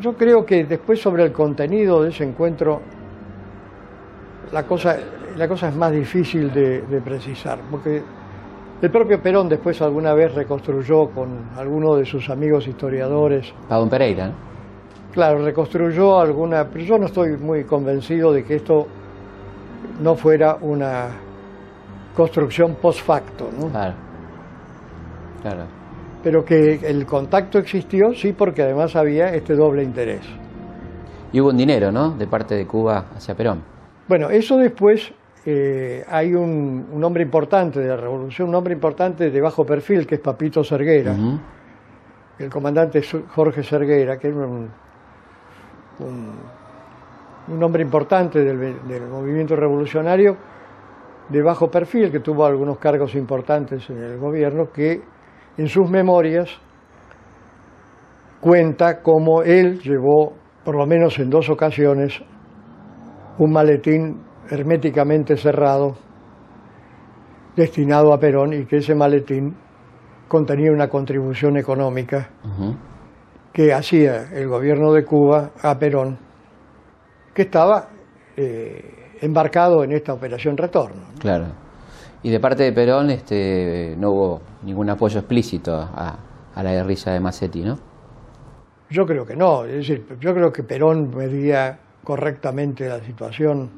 [0.00, 2.80] yo, creo que después sobre el contenido de ese encuentro,
[4.52, 4.96] la cosa,
[5.36, 8.02] la cosa es más difícil de, de precisar, porque
[8.82, 13.52] el propio Perón después alguna vez reconstruyó con algunos de sus amigos historiadores.
[13.68, 14.46] Pablo Pereira, ¿no?
[15.12, 18.86] Claro, reconstruyó alguna, pero yo no estoy muy convencido de que esto
[20.02, 21.08] no fuera una
[22.14, 23.68] construcción post facto, ¿no?
[23.68, 23.94] Claro.
[25.40, 25.64] Claro.
[26.26, 30.22] Pero que el contacto existió, sí, porque además había este doble interés.
[31.32, 32.16] Y hubo un dinero, ¿no?
[32.16, 33.62] De parte de Cuba hacia Perón.
[34.08, 35.12] Bueno, eso después
[35.44, 40.16] eh, hay un, hombre importante de la revolución, un hombre importante de bajo perfil, que
[40.16, 41.14] es Papito Serguera,
[42.40, 44.68] el comandante Jorge Serguera, que era un
[46.00, 50.36] un, hombre importante del, movimiento revolucionario
[51.28, 55.14] de bajo perfil, que tuvo algunos cargos importantes en el gobierno, que
[55.56, 56.50] en sus memorias
[58.40, 62.20] cuenta cómo él llevó, por lo menos en dos ocasiones,
[63.38, 65.96] un maletín herméticamente cerrado
[67.56, 69.56] destinado a Perón y que ese maletín
[70.28, 72.30] contenía una contribución económica
[73.52, 76.18] que hacía el gobierno de Cuba a Perón,
[77.34, 77.88] que estaba
[78.36, 81.06] eh, embarcado en esta operación retorno.
[81.18, 81.65] Claro.
[82.26, 86.16] Y de parte de Perón este, no hubo ningún apoyo explícito a,
[86.56, 87.78] la guerrilla de Massetti, ¿no?
[88.90, 89.64] Yo creo que no.
[89.64, 93.70] Es decir, yo creo que Perón medía correctamente la situación.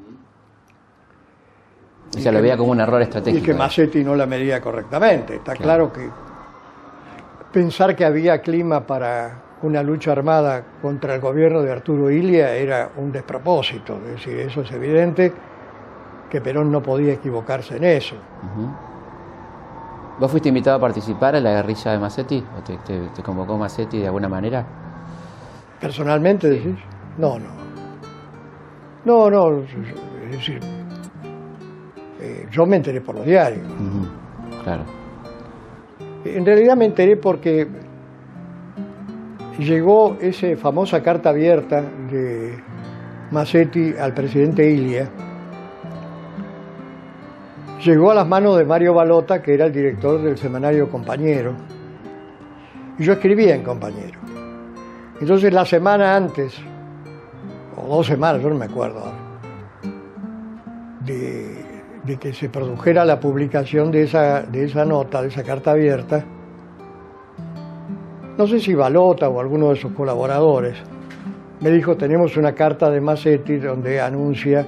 [2.16, 3.44] O sea, lo veía como un error estratégico.
[3.44, 5.34] Y que Massetti no la medía correctamente.
[5.34, 6.08] Está claro que
[7.52, 12.92] pensar que había clima para una lucha armada contra el gobierno de Arturo Ilia era
[12.96, 13.98] un despropósito.
[14.06, 15.34] Es decir, eso es evidente
[16.30, 18.16] que Perón no podía equivocarse en eso.
[20.18, 22.44] ¿Vos fuiste invitado a participar en la guerrilla de Massetti?
[22.58, 24.66] ¿O te, convocó Massetti de alguna manera?
[25.80, 26.76] ¿Personalmente decís?
[27.16, 27.48] No, no.
[29.04, 29.62] No, no.
[29.62, 30.60] Es decir,
[32.20, 33.66] eh, yo me enteré por los diarios.
[34.64, 34.82] Claro.
[36.24, 37.68] En realidad me enteré porque
[39.58, 42.58] llegó esa famosa carta abierta de
[43.30, 45.08] Massetti al presidente Ilia,
[47.84, 51.54] llegó a las manos de Mario Balota, que era el director del semanario Compañero,
[52.98, 54.18] y yo escribía en Compañero.
[55.20, 56.54] Entonces la semana antes,
[57.76, 59.12] o dos semanas, yo no me acuerdo
[61.04, 65.72] de, de que se produjera la publicación de esa, de esa nota, de esa carta
[65.72, 66.24] abierta,
[68.36, 70.76] no sé si Balota o alguno de sus colaboradores,
[71.60, 74.64] me dijo, tenemos una carta de Massetti donde anuncia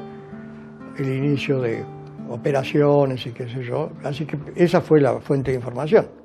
[0.98, 1.84] el inicio de
[2.30, 3.90] operaciones y qué sé yo.
[4.02, 6.19] Así que esa fue la fuente de información.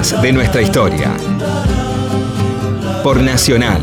[0.00, 1.14] De nuestra historia.
[3.04, 3.82] Por Nacional,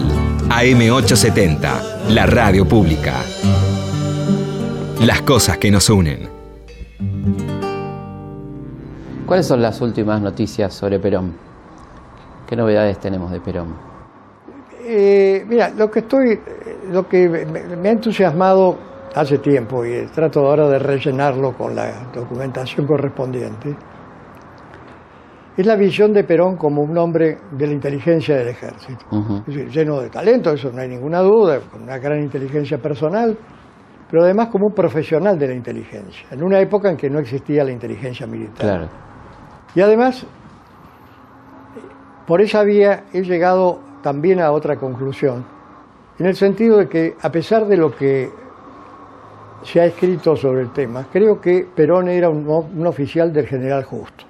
[0.49, 3.21] AM870, la radio pública.
[5.05, 6.27] Las cosas que nos unen.
[9.27, 11.35] ¿Cuáles son las últimas noticias sobre Perón?
[12.47, 13.75] ¿Qué novedades tenemos de Perón?
[14.85, 16.39] Eh, mira, lo que estoy,
[16.91, 18.75] lo que me ha entusiasmado
[19.13, 23.75] hace tiempo y trato ahora de rellenarlo con la documentación correspondiente
[25.57, 29.05] es la visión de Perón como un hombre de la inteligencia del ejército.
[29.47, 33.35] lleno de talento, eso no hay ninguna duda, con una gran inteligencia personal,
[34.09, 37.63] pero además como un profesional de la inteligencia, en una época en que no existía
[37.63, 38.87] la inteligencia militar.
[39.73, 40.27] Y además,
[42.27, 45.43] por esa vía he llegado también a otra conclusión,
[46.19, 48.29] en el sentido de que a pesar de lo que
[49.63, 54.26] se ha escrito sobre el tema, creo que Perón era un oficial del general Justo.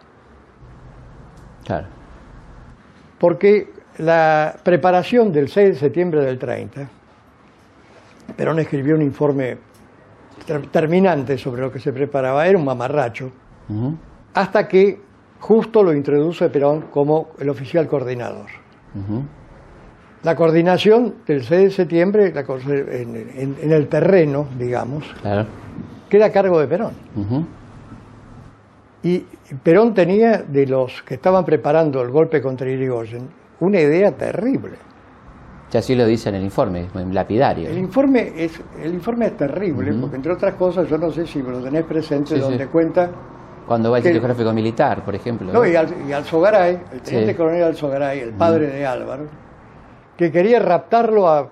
[3.20, 6.88] Porque la preparación del 6 de septiembre del 30,
[8.36, 9.58] Perón escribió un informe
[10.72, 13.32] terminante sobre lo que se preparaba, era un mamarracho,
[14.34, 15.02] hasta que
[15.40, 18.48] justo lo introduce Perón como el oficial coordinador.
[20.24, 25.06] La coordinación del 6 de septiembre en, el terreno, digamos,
[26.10, 26.94] queda a cargo de Perón.
[29.08, 29.26] Y
[29.64, 33.30] Perón tenía, de los que estaban preparando el golpe contra Irigoyen,
[33.62, 34.74] una idea terrible.
[35.72, 37.70] Ya así lo dice en el informe, en lapidario.
[37.70, 41.42] El informe es, el informe es terrible, porque entre otras cosas, yo no sé si
[41.42, 43.10] lo tenés presente, donde cuenta...
[43.66, 45.54] Cuando va el sitio gráfico militar, por ejemplo.
[45.54, 49.24] No, y, al, y Alzogaray, el teniente coronel Alzogaray, el padre de Álvaro,
[50.18, 51.50] que quería raptarlo a,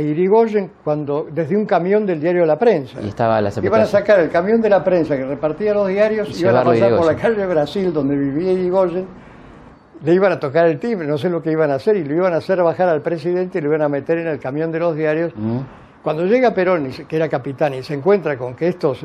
[0.00, 3.00] Irigoyen cuando desde un camión del diario La Prensa.
[3.02, 6.30] Y estaba la Iban a sacar el camión de la prensa que repartía los diarios,
[6.30, 9.06] y iban a pasar por la calle de Brasil donde vivía Irigoyen,
[10.02, 12.14] le iban a tocar el timbre, no sé lo que iban a hacer, y lo
[12.14, 14.78] iban a hacer bajar al presidente y lo iban a meter en el camión de
[14.78, 15.34] los diarios.
[16.02, 19.04] Cuando llega Perón, que era capitán, y se encuentra con que estos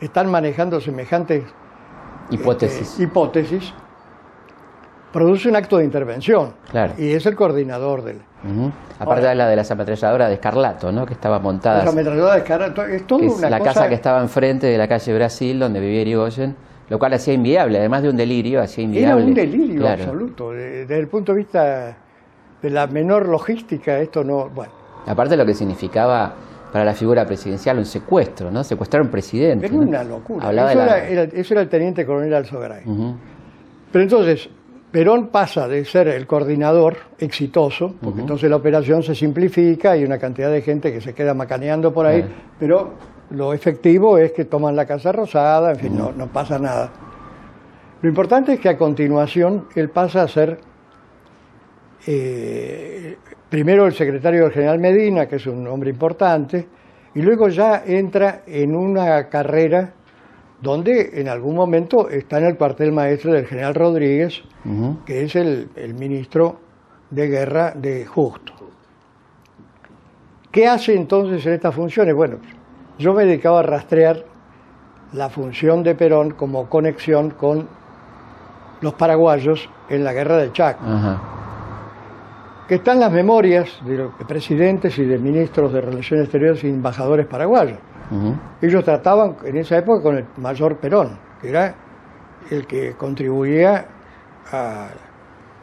[0.00, 1.42] están manejando semejantes
[2.30, 3.74] hipótesis, este, hipótesis
[5.16, 6.52] produce un acto de intervención.
[6.98, 8.20] Y es el coordinador del.
[8.98, 11.04] Aparte de la de la ametralladora de Escarlato, ¿no?
[11.04, 11.84] Que estaba montada.
[11.84, 15.14] La ametralladora de Escarlato, es toda una La casa que estaba enfrente de la calle
[15.14, 16.56] Brasil, donde vivía Irigoyen,
[16.88, 19.22] lo cual hacía inviable, además de un delirio, hacía inviable.
[19.22, 20.52] Era un delirio absoluto.
[20.52, 21.96] Desde el punto de vista
[22.62, 24.48] de la menor logística, esto no.
[24.48, 24.72] Bueno.
[25.06, 26.34] Aparte de lo que significaba
[26.72, 28.64] para la figura presidencial un secuestro, ¿no?
[28.64, 29.66] Secuestrar a un presidente.
[29.66, 30.50] Era una locura.
[30.50, 32.82] eso, era, el teniente coronel Alzogaray.
[33.92, 34.48] Pero entonces,
[34.96, 40.16] Perón pasa de ser el coordinador exitoso, porque entonces la operación se simplifica, hay una
[40.16, 42.24] cantidad de gente que se queda macaneando por ahí,
[42.58, 42.94] pero
[43.28, 46.90] lo efectivo es que toman la Casa Rosada, en fin, no, no pasa nada.
[48.00, 50.60] Lo importante es que a continuación él pasa a ser
[52.06, 53.18] eh,
[53.50, 56.68] primero el secretario del general Medina, que es un hombre importante,
[57.14, 59.92] y luego ya entra en una carrera
[60.60, 64.42] donde en algún momento está en el cuartel maestro del general Rodríguez,
[65.04, 66.58] que es el, ministro
[67.10, 68.52] de guerra de Justo.
[70.50, 72.14] ¿Qué hace entonces en estas funciones?
[72.14, 72.38] Bueno,
[72.98, 74.24] yo me dedicaba a rastrear
[75.12, 77.68] la función de Perón como conexión con
[78.80, 80.84] los paraguayos en la guerra del Chaco
[82.68, 87.78] que están las memorias de, presidentes y de ministros de Relaciones Exteriores y embajadores paraguayos.
[88.62, 91.74] Ellos trataban en esa época con el mayor Perón, que era
[92.50, 93.86] el que contribuía
[94.52, 94.88] a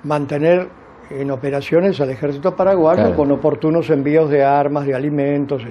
[0.03, 0.67] mantener
[1.09, 5.63] en operaciones al ejército paraguayo con oportunos envíos de armas, de alimentos.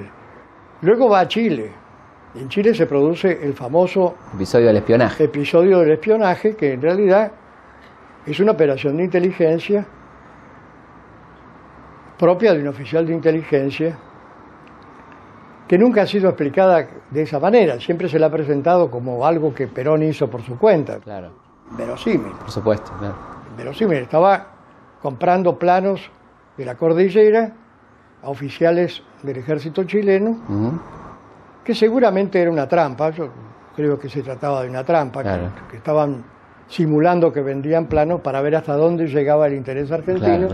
[0.80, 1.70] Luego va a Chile.
[2.34, 5.24] En Chile se produce el famoso episodio del espionaje.
[5.24, 7.30] Episodio del espionaje, que en realidad
[8.24, 9.84] es una operación de inteligencia
[12.18, 13.98] propia de un oficial de inteligencia
[15.72, 17.80] que nunca ha sido explicada de esa manera.
[17.80, 20.98] Siempre se la ha presentado como algo que Perón hizo por su cuenta.
[20.98, 21.30] Claro.
[21.78, 22.30] Verosímil.
[22.32, 23.14] Por supuesto, claro.
[23.56, 23.96] Verosímil.
[24.00, 24.48] Estaba
[25.00, 26.10] comprando planos
[26.58, 27.52] de la cordillera
[28.22, 30.42] a oficiales del ejército chileno,
[31.64, 33.08] que seguramente era una trampa.
[33.08, 33.30] Yo
[33.74, 35.22] creo que se trataba de una trampa,
[35.70, 36.22] que, estaban
[36.68, 40.48] simulando que vendían planos para ver hasta dónde llegaba el interés argentino.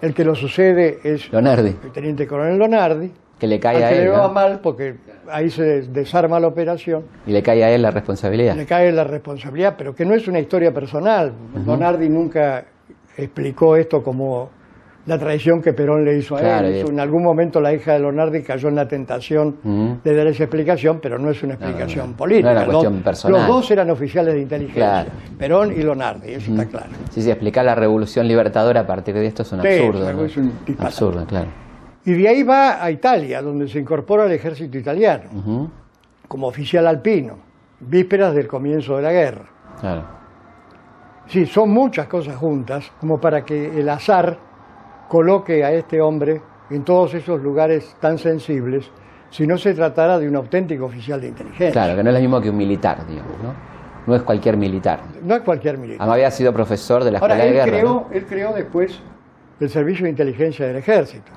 [0.00, 3.12] El que lo sucede es el teniente coronel Lonardi.
[3.38, 3.96] Que le cae a él.
[3.96, 4.96] Que le va mal porque
[5.30, 7.04] ahí se desarma la operación.
[7.26, 8.56] Y le cae a él la responsabilidad.
[8.56, 11.32] Le cae la responsabilidad, pero que no es una historia personal.
[11.66, 12.64] Lonardi nunca
[13.16, 14.50] explicó esto como
[15.06, 16.86] la traición que Perón le hizo a él.
[16.86, 21.00] En algún momento la hija de Lonardi cayó en la tentación de dar esa explicación,
[21.00, 22.66] pero no es una explicación política.
[22.66, 23.40] No cuestión personal.
[23.40, 25.06] Los dos eran oficiales de inteligencia,
[25.38, 26.90] Perón y Lonardi, eso está claro.
[27.10, 30.24] Sí, sí, explicar la revolución libertadora a partir de esto es un absurdo.
[30.24, 31.67] Es un absurdo, claro.
[32.08, 35.70] Y de ahí va a Italia, donde se incorpora al ejército italiano,
[36.26, 37.34] como oficial alpino,
[37.80, 39.44] vísperas del comienzo de la guerra.
[39.78, 40.04] Claro.
[41.26, 44.38] Sí, son muchas cosas juntas, como para que el azar
[45.06, 46.40] coloque a este hombre
[46.70, 48.90] en todos esos lugares tan sensibles
[49.28, 51.72] si no se tratara de un auténtico oficial de inteligencia.
[51.72, 53.52] Claro, que no es lo mismo que un militar, digamos, ¿no?
[54.06, 55.00] No es cualquier militar.
[55.22, 56.00] No es cualquier militar.
[56.00, 57.70] Además había sido profesor de la Escuela de Guerra.
[57.70, 58.98] Creó, Él creó después
[59.60, 61.32] el Servicio de Inteligencia del Ejército,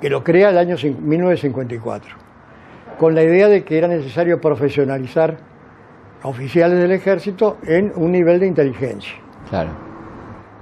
[0.00, 2.16] que lo crea el año 1954,
[2.98, 5.36] con la idea de que era necesario profesionalizar
[6.22, 9.14] oficiales del Ejército en un nivel de inteligencia.
[9.48, 9.70] Claro.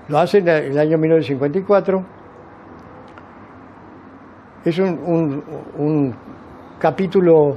[0.08, 2.04] Lo hace en el año 1954.
[4.64, 6.14] Es un,
[6.78, 7.56] capítulo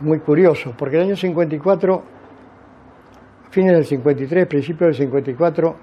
[0.00, 2.02] muy curioso, porque el año 54,
[3.50, 5.76] fines del 53, principios del 54,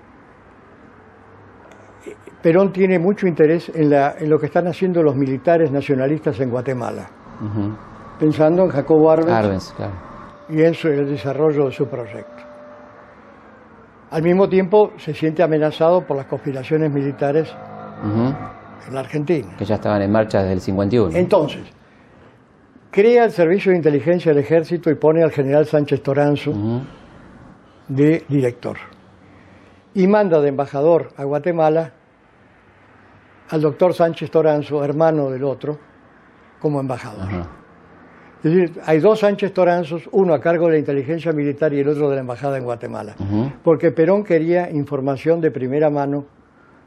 [2.42, 3.90] Perón tiene mucho interés en,
[4.30, 7.10] lo que están haciendo los militares nacionalistas en Guatemala,
[8.18, 9.74] pensando en Jacobo Arbenz,
[10.48, 12.44] y en el desarrollo de su proyecto.
[14.12, 17.54] Al mismo tiempo se siente amenazado por las conspiraciones militares
[18.04, 19.56] en la Argentina.
[19.58, 21.18] Que ya estaban en marcha desde el 51.
[21.18, 21.62] Entonces,
[22.90, 26.54] crea el Servicio de Inteligencia del Ejército y pone al general Sánchez Toranzo
[27.90, 28.78] de director.
[29.94, 31.94] Y manda de embajador a Guatemala
[33.50, 35.78] al doctor Sánchez Toranzo, hermano del otro,
[36.60, 37.28] como embajador.
[38.44, 41.90] Es decir, hay dos Sánchez Toranzos, uno a cargo de la inteligencia militar y el
[41.90, 43.16] otro de la embajada en Guatemala,
[43.64, 46.26] porque Perón quería información de primera mano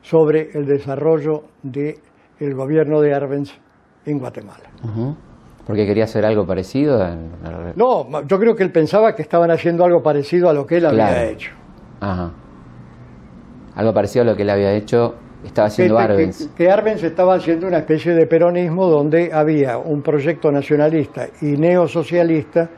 [0.00, 3.52] sobre el desarrollo del gobierno de Arbenz
[4.06, 4.70] en Guatemala.
[5.66, 6.98] ¿Porque quería hacer algo parecido?
[7.76, 10.86] No, yo creo que él pensaba que estaban haciendo algo parecido a lo que él
[10.86, 11.52] había hecho.
[12.00, 12.32] Ajá.
[13.74, 16.48] Algo parecido a lo que él había hecho estaba haciendo que, Arbenz.
[16.56, 22.68] Que, Arbenz estaba haciendo una especie de peronismo donde había un proyecto nacionalista y neosocialista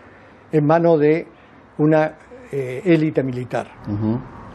[0.51, 1.27] en manos de
[1.79, 2.15] una
[2.53, 3.67] eh, élite militar.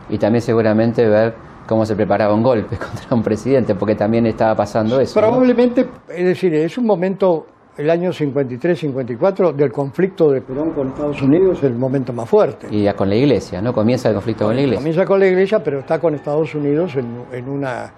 [0.09, 1.33] Y también seguramente ver
[1.67, 5.19] cómo se preparaba un golpe contra un presidente, porque también estaba pasando eso.
[5.19, 7.45] Probablemente, es decir, es un momento,
[7.77, 12.67] el año 53-54, del conflicto de Perón con Estados Unidos, el momento más fuerte.
[12.69, 13.73] Y ya con la iglesia, ¿no?
[13.73, 14.79] Comienza el conflicto con la iglesia.
[14.79, 17.91] Comienza con la iglesia, pero está con Estados Unidos en, una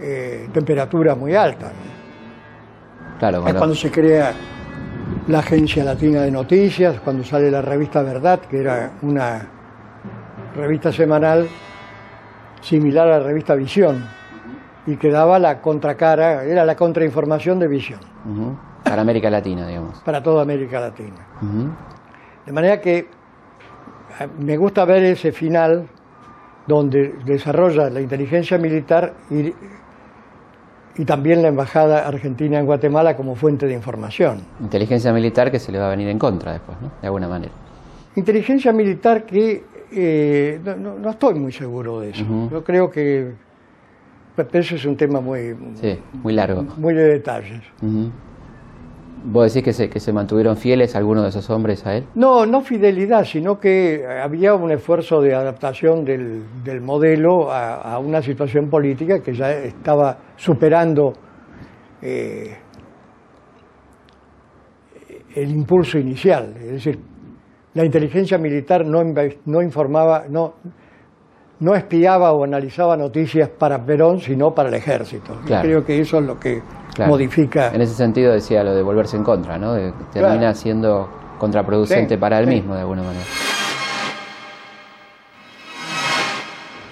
[0.00, 1.72] eh, temperatura muy alta.
[3.18, 4.32] Claro, Es cuando se crea
[5.26, 9.46] la Agencia Latina de Noticias, cuando sale la revista Verdad, que era una
[10.54, 11.48] revista semanal
[12.60, 14.04] similar a la revista Visión,
[14.86, 18.00] y que daba la contracara, era la contrainformación de Visión.
[18.84, 19.98] Para América Latina, digamos.
[20.00, 21.26] Para toda América Latina.
[22.46, 23.06] De manera que eh,
[24.38, 25.86] me gusta ver ese final
[26.66, 29.52] donde desarrolla la inteligencia militar y
[30.98, 34.40] y también la Embajada Argentina en Guatemala como fuente de información.
[34.60, 36.90] Inteligencia militar que se le va a venir en contra después, ¿no?
[37.00, 37.52] De alguna manera.
[38.16, 39.62] Inteligencia militar que
[39.92, 42.24] eh, no, estoy muy seguro de eso.
[42.50, 43.32] Yo creo que
[44.52, 46.62] eso es un tema muy, sí, muy largo.
[46.76, 47.62] Muy de detalles.
[49.24, 52.04] ¿Vos decís que se, que se mantuvieron fieles algunos de esos hombres a él?
[52.14, 58.22] No, no fidelidad, sino que había un esfuerzo de adaptación del, del modelo a, una
[58.22, 61.12] situación política que ya estaba superando
[62.00, 62.56] eh,
[65.34, 66.54] el impulso inicial.
[66.60, 66.98] Es decir,
[67.74, 69.02] la inteligencia militar no,
[69.44, 70.54] no informaba, no,
[71.60, 75.34] no espiaba o analizaba noticias para Perón, sino para el ejército.
[75.44, 76.62] creo que eso es lo que
[77.06, 77.72] modifica.
[77.74, 79.74] En ese sentido decía lo de volverse en contra, ¿no?
[80.12, 83.24] termina siendo contraproducente para él mismo de alguna manera.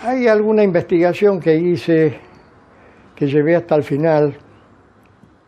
[0.02, 2.20] Hay alguna investigación que hice,
[3.16, 4.36] que llevé hasta el final,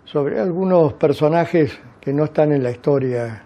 [0.05, 3.45] sobre algunos personajes que no están en la historia.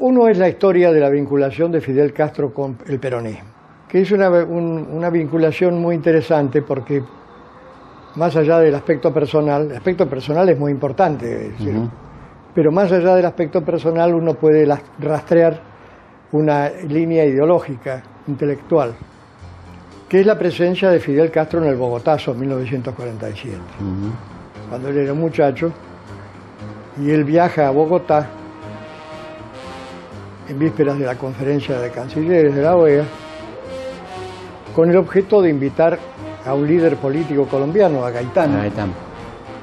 [0.00, 3.44] Uno es la historia de la vinculación de Fidel Castro con el peronismo,
[3.88, 7.02] que es una, una vinculación muy interesante porque
[8.16, 11.52] más allá del aspecto personal, el aspecto personal es muy importante,
[12.54, 14.68] pero más allá del aspecto personal uno puede
[15.00, 15.60] rastrear
[16.32, 18.94] una línea ideológica, intelectual,
[20.08, 23.56] que es la presencia de Fidel Castro en el Bogotazo en 1947,
[24.68, 25.72] cuando él era un muchacho,
[27.02, 28.28] y él viaja a Bogotá
[30.48, 33.04] en vísperas de la conferencia de cancilleres de la OEA,
[34.74, 35.98] con el objeto de invitar
[36.44, 38.52] a un líder político colombiano, a Gaitán,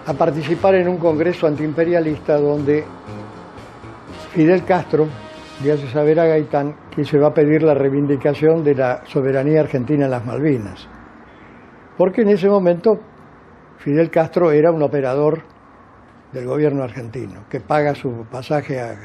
[0.05, 2.83] a participar en un congreso antiimperialista donde
[4.33, 5.07] Fidel Castro
[5.63, 9.61] le hace saber a Gaitán que se va a pedir la reivindicación de la soberanía
[9.61, 10.87] argentina en las Malvinas.
[11.97, 12.99] Porque en ese momento
[13.77, 15.43] Fidel Castro era un operador
[16.31, 18.95] del gobierno argentino, que paga su pasaje a,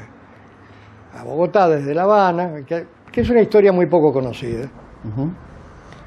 [1.23, 4.67] Bogotá desde La Habana, que, es una historia muy poco conocida.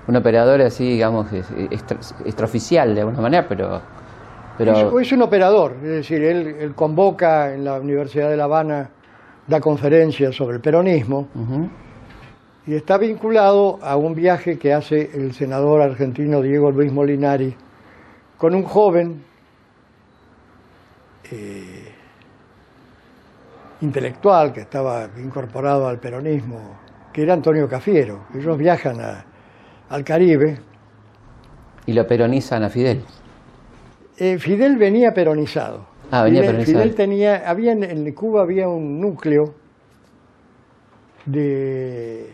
[0.06, 1.26] Un operador así, digamos,
[2.24, 3.80] extraoficial de alguna manera, pero...
[4.56, 5.00] pero...
[5.00, 8.90] Es, un operador, es decir, él, convoca en la Universidad de La Habana,
[9.46, 11.28] da conferencias sobre el peronismo,
[12.66, 17.56] y está vinculado a un viaje que hace el senador argentino Diego Luis Molinari
[18.40, 19.22] con un joven
[21.30, 21.89] eh,
[23.80, 26.78] intelectual que estaba incorporado al peronismo,
[27.12, 28.26] que era Antonio Cafiero.
[28.34, 29.24] Ellos viajan a,
[29.88, 30.58] al Caribe.
[31.86, 33.02] ¿Y lo peronizan a Fidel?
[34.18, 35.86] Eh, Fidel venía peronizado.
[36.10, 36.78] Ah, venía peronizado.
[36.78, 39.54] Fidel tenía, había en, Cuba había un núcleo
[41.24, 42.30] de,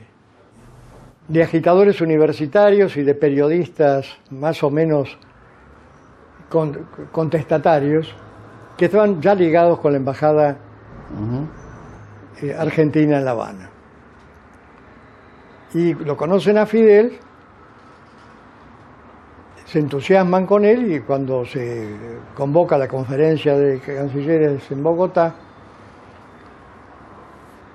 [1.28, 5.16] de agitadores universitarios y de periodistas más o menos
[7.12, 8.14] contestatarios
[8.76, 10.59] que estaban ya ligados con la embajada
[12.42, 13.70] eh, argentina en La Habana.
[15.74, 17.18] Y lo conocen a Fidel
[19.66, 21.88] se entusiasman con él y cuando se
[22.34, 25.34] convoca la conferencia de cancilleres en Bogotá,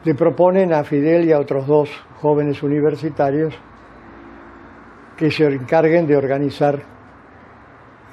[0.05, 1.89] le proponen a Fidel y a otros dos
[2.21, 3.53] jóvenes universitarios
[5.17, 6.81] que se encarguen de organizar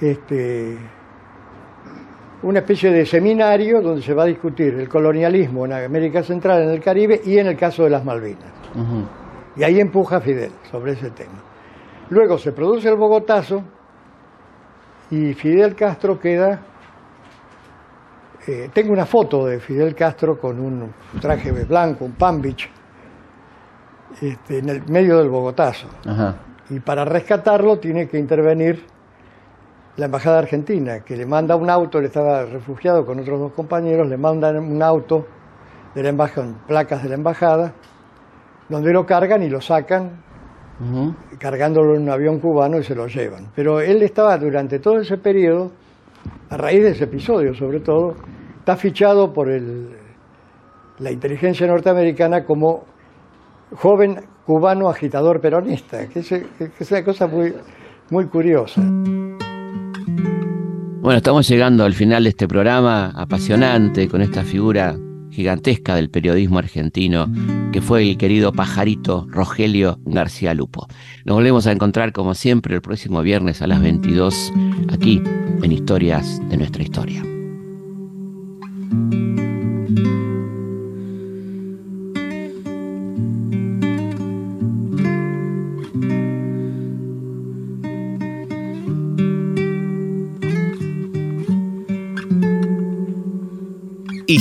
[0.01, 0.77] este,
[2.43, 6.71] una especie de seminario donde se va a discutir el colonialismo en América Central, en
[6.71, 8.53] el Caribe y en el caso de las Malvinas.
[9.57, 11.43] Y ahí empuja Fidel sobre ese tema.
[12.11, 13.63] Luego se produce el Bogotazo
[15.11, 16.61] y Fidel Castro queda...
[18.47, 22.71] Eh, tengo una foto de Fidel Castro con un traje blanco, un Pambich,
[24.23, 25.89] este, en el medio del Bogotazo.
[26.71, 28.85] Y para rescatarlo tiene que intervenir
[29.99, 34.09] la Embajada Argentina, que le manda un auto, él estaba refugiado con otros dos compañeros,
[34.09, 35.27] le mandan un auto
[35.93, 37.75] de la embajada, placas de la Embajada,
[38.69, 40.23] donde lo cargan y lo sacan,
[41.41, 43.51] cargándolo en un avión cubano y se lo llevan.
[43.57, 45.73] Pero él estaba durante todo ese periodo,
[46.49, 48.15] a raíz de ese episodio sobre todo,
[48.61, 49.97] está fichado por el,
[51.01, 52.85] la inteligencia norteamericana como
[53.75, 57.53] joven cubano agitador peronista, que es, una cosa muy,
[58.11, 58.81] muy curiosa.
[61.01, 64.97] Bueno, estamos llegando al final de este programa apasionante con esta figura
[65.31, 67.31] gigantesca del periodismo argentino
[67.73, 70.89] que fue el querido pajarito Rogelio García Lupo.
[71.25, 74.53] Nos volvemos a encontrar como siempre el próximo viernes a las 22
[74.93, 75.23] aquí
[75.63, 77.23] en Historias de nuestra historia.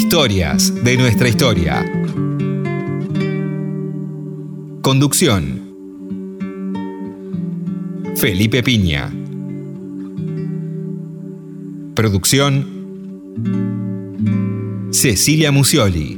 [0.07, 1.85] Historias de nuestra historia.
[4.81, 5.43] Conducción.
[8.15, 9.11] Felipe Piña.
[11.93, 12.65] Producción.
[14.91, 16.17] Cecilia Musioli.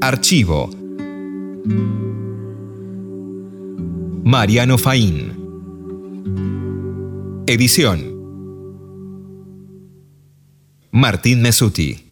[0.00, 0.70] Archivo.
[4.22, 5.32] Mariano Faín.
[7.48, 8.17] Edición.
[10.90, 12.07] Martín Mesuti.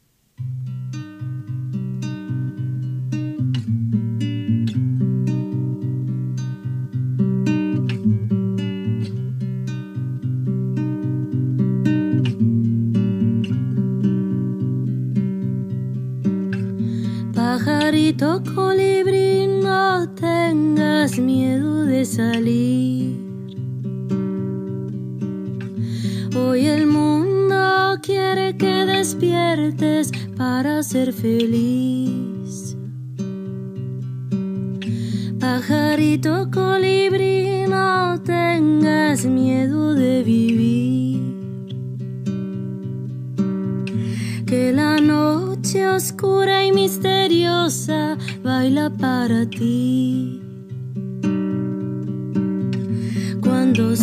[29.07, 32.76] Despiertes para ser feliz.
[35.38, 41.20] Pajarito colibrí, no tengas miedo de vivir.
[44.44, 50.42] Que la noche oscura y misteriosa baila para ti.
[53.40, 53.94] Cuando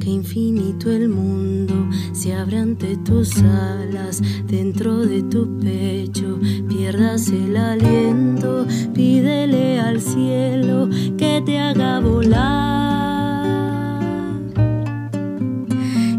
[0.00, 1.74] que infinito el mundo
[2.12, 6.38] se abre ante tus alas, dentro de tu pecho
[6.68, 12.76] pierdas el aliento, pídele al cielo que te haga volar.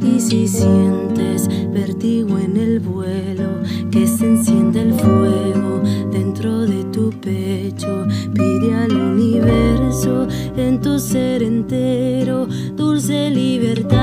[0.02, 5.82] Y si sientes vertigo en el vuelo, que se enciende el fuego
[6.12, 10.28] dentro de tu pecho, pide al universo
[10.58, 12.48] en tu ser entero
[13.08, 13.98] dulce libertad.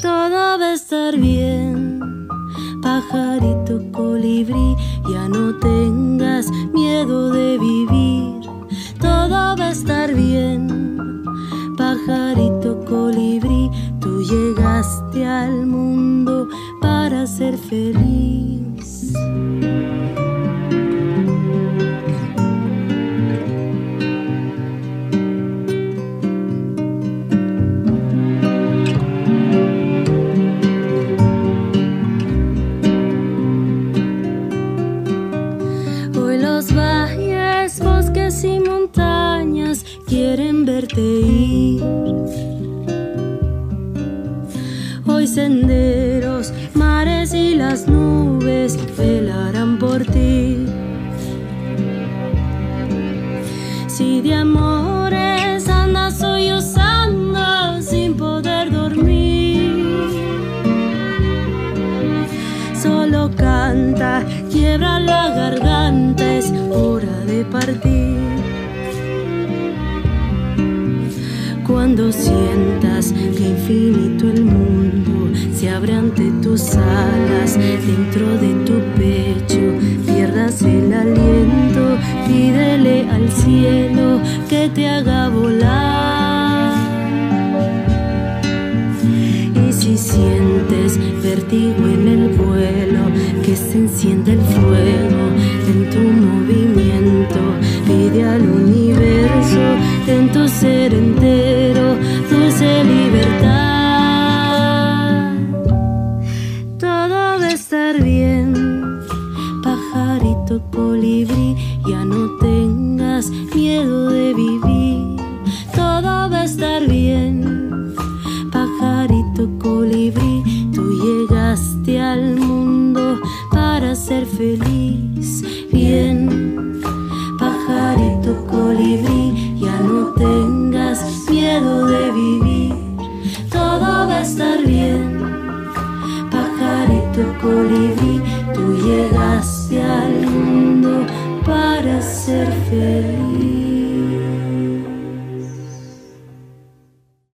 [0.00, 2.00] Todo va a estar bien,
[2.82, 4.76] pajarito colibrí,
[5.10, 8.40] ya no tengas miedo de vivir.
[9.00, 11.22] Todo va a estar bien,
[11.76, 13.70] pajarito colibrí,
[14.00, 16.48] tú llegaste al mundo
[16.80, 19.12] para ser feliz.
[45.24, 50.66] Hoy senderos, mares y las nubes velarán por ti.
[53.86, 59.86] Si de amores andas sollozando sin poder dormir,
[62.74, 64.22] solo canta,
[64.52, 68.18] quiebra la garganta, es hora de partir.
[71.66, 74.13] Cuando sientas que infinito
[75.84, 79.60] abre ante tus alas, dentro de tu pecho
[80.06, 86.74] pierdas el aliento, pídele al cielo que te haga volar.
[89.68, 93.04] Y si sientes vertigo en el vuelo,
[93.44, 95.24] que se enciende el fuego
[95.68, 97.40] en tu movimiento,
[97.86, 99.93] pide al universo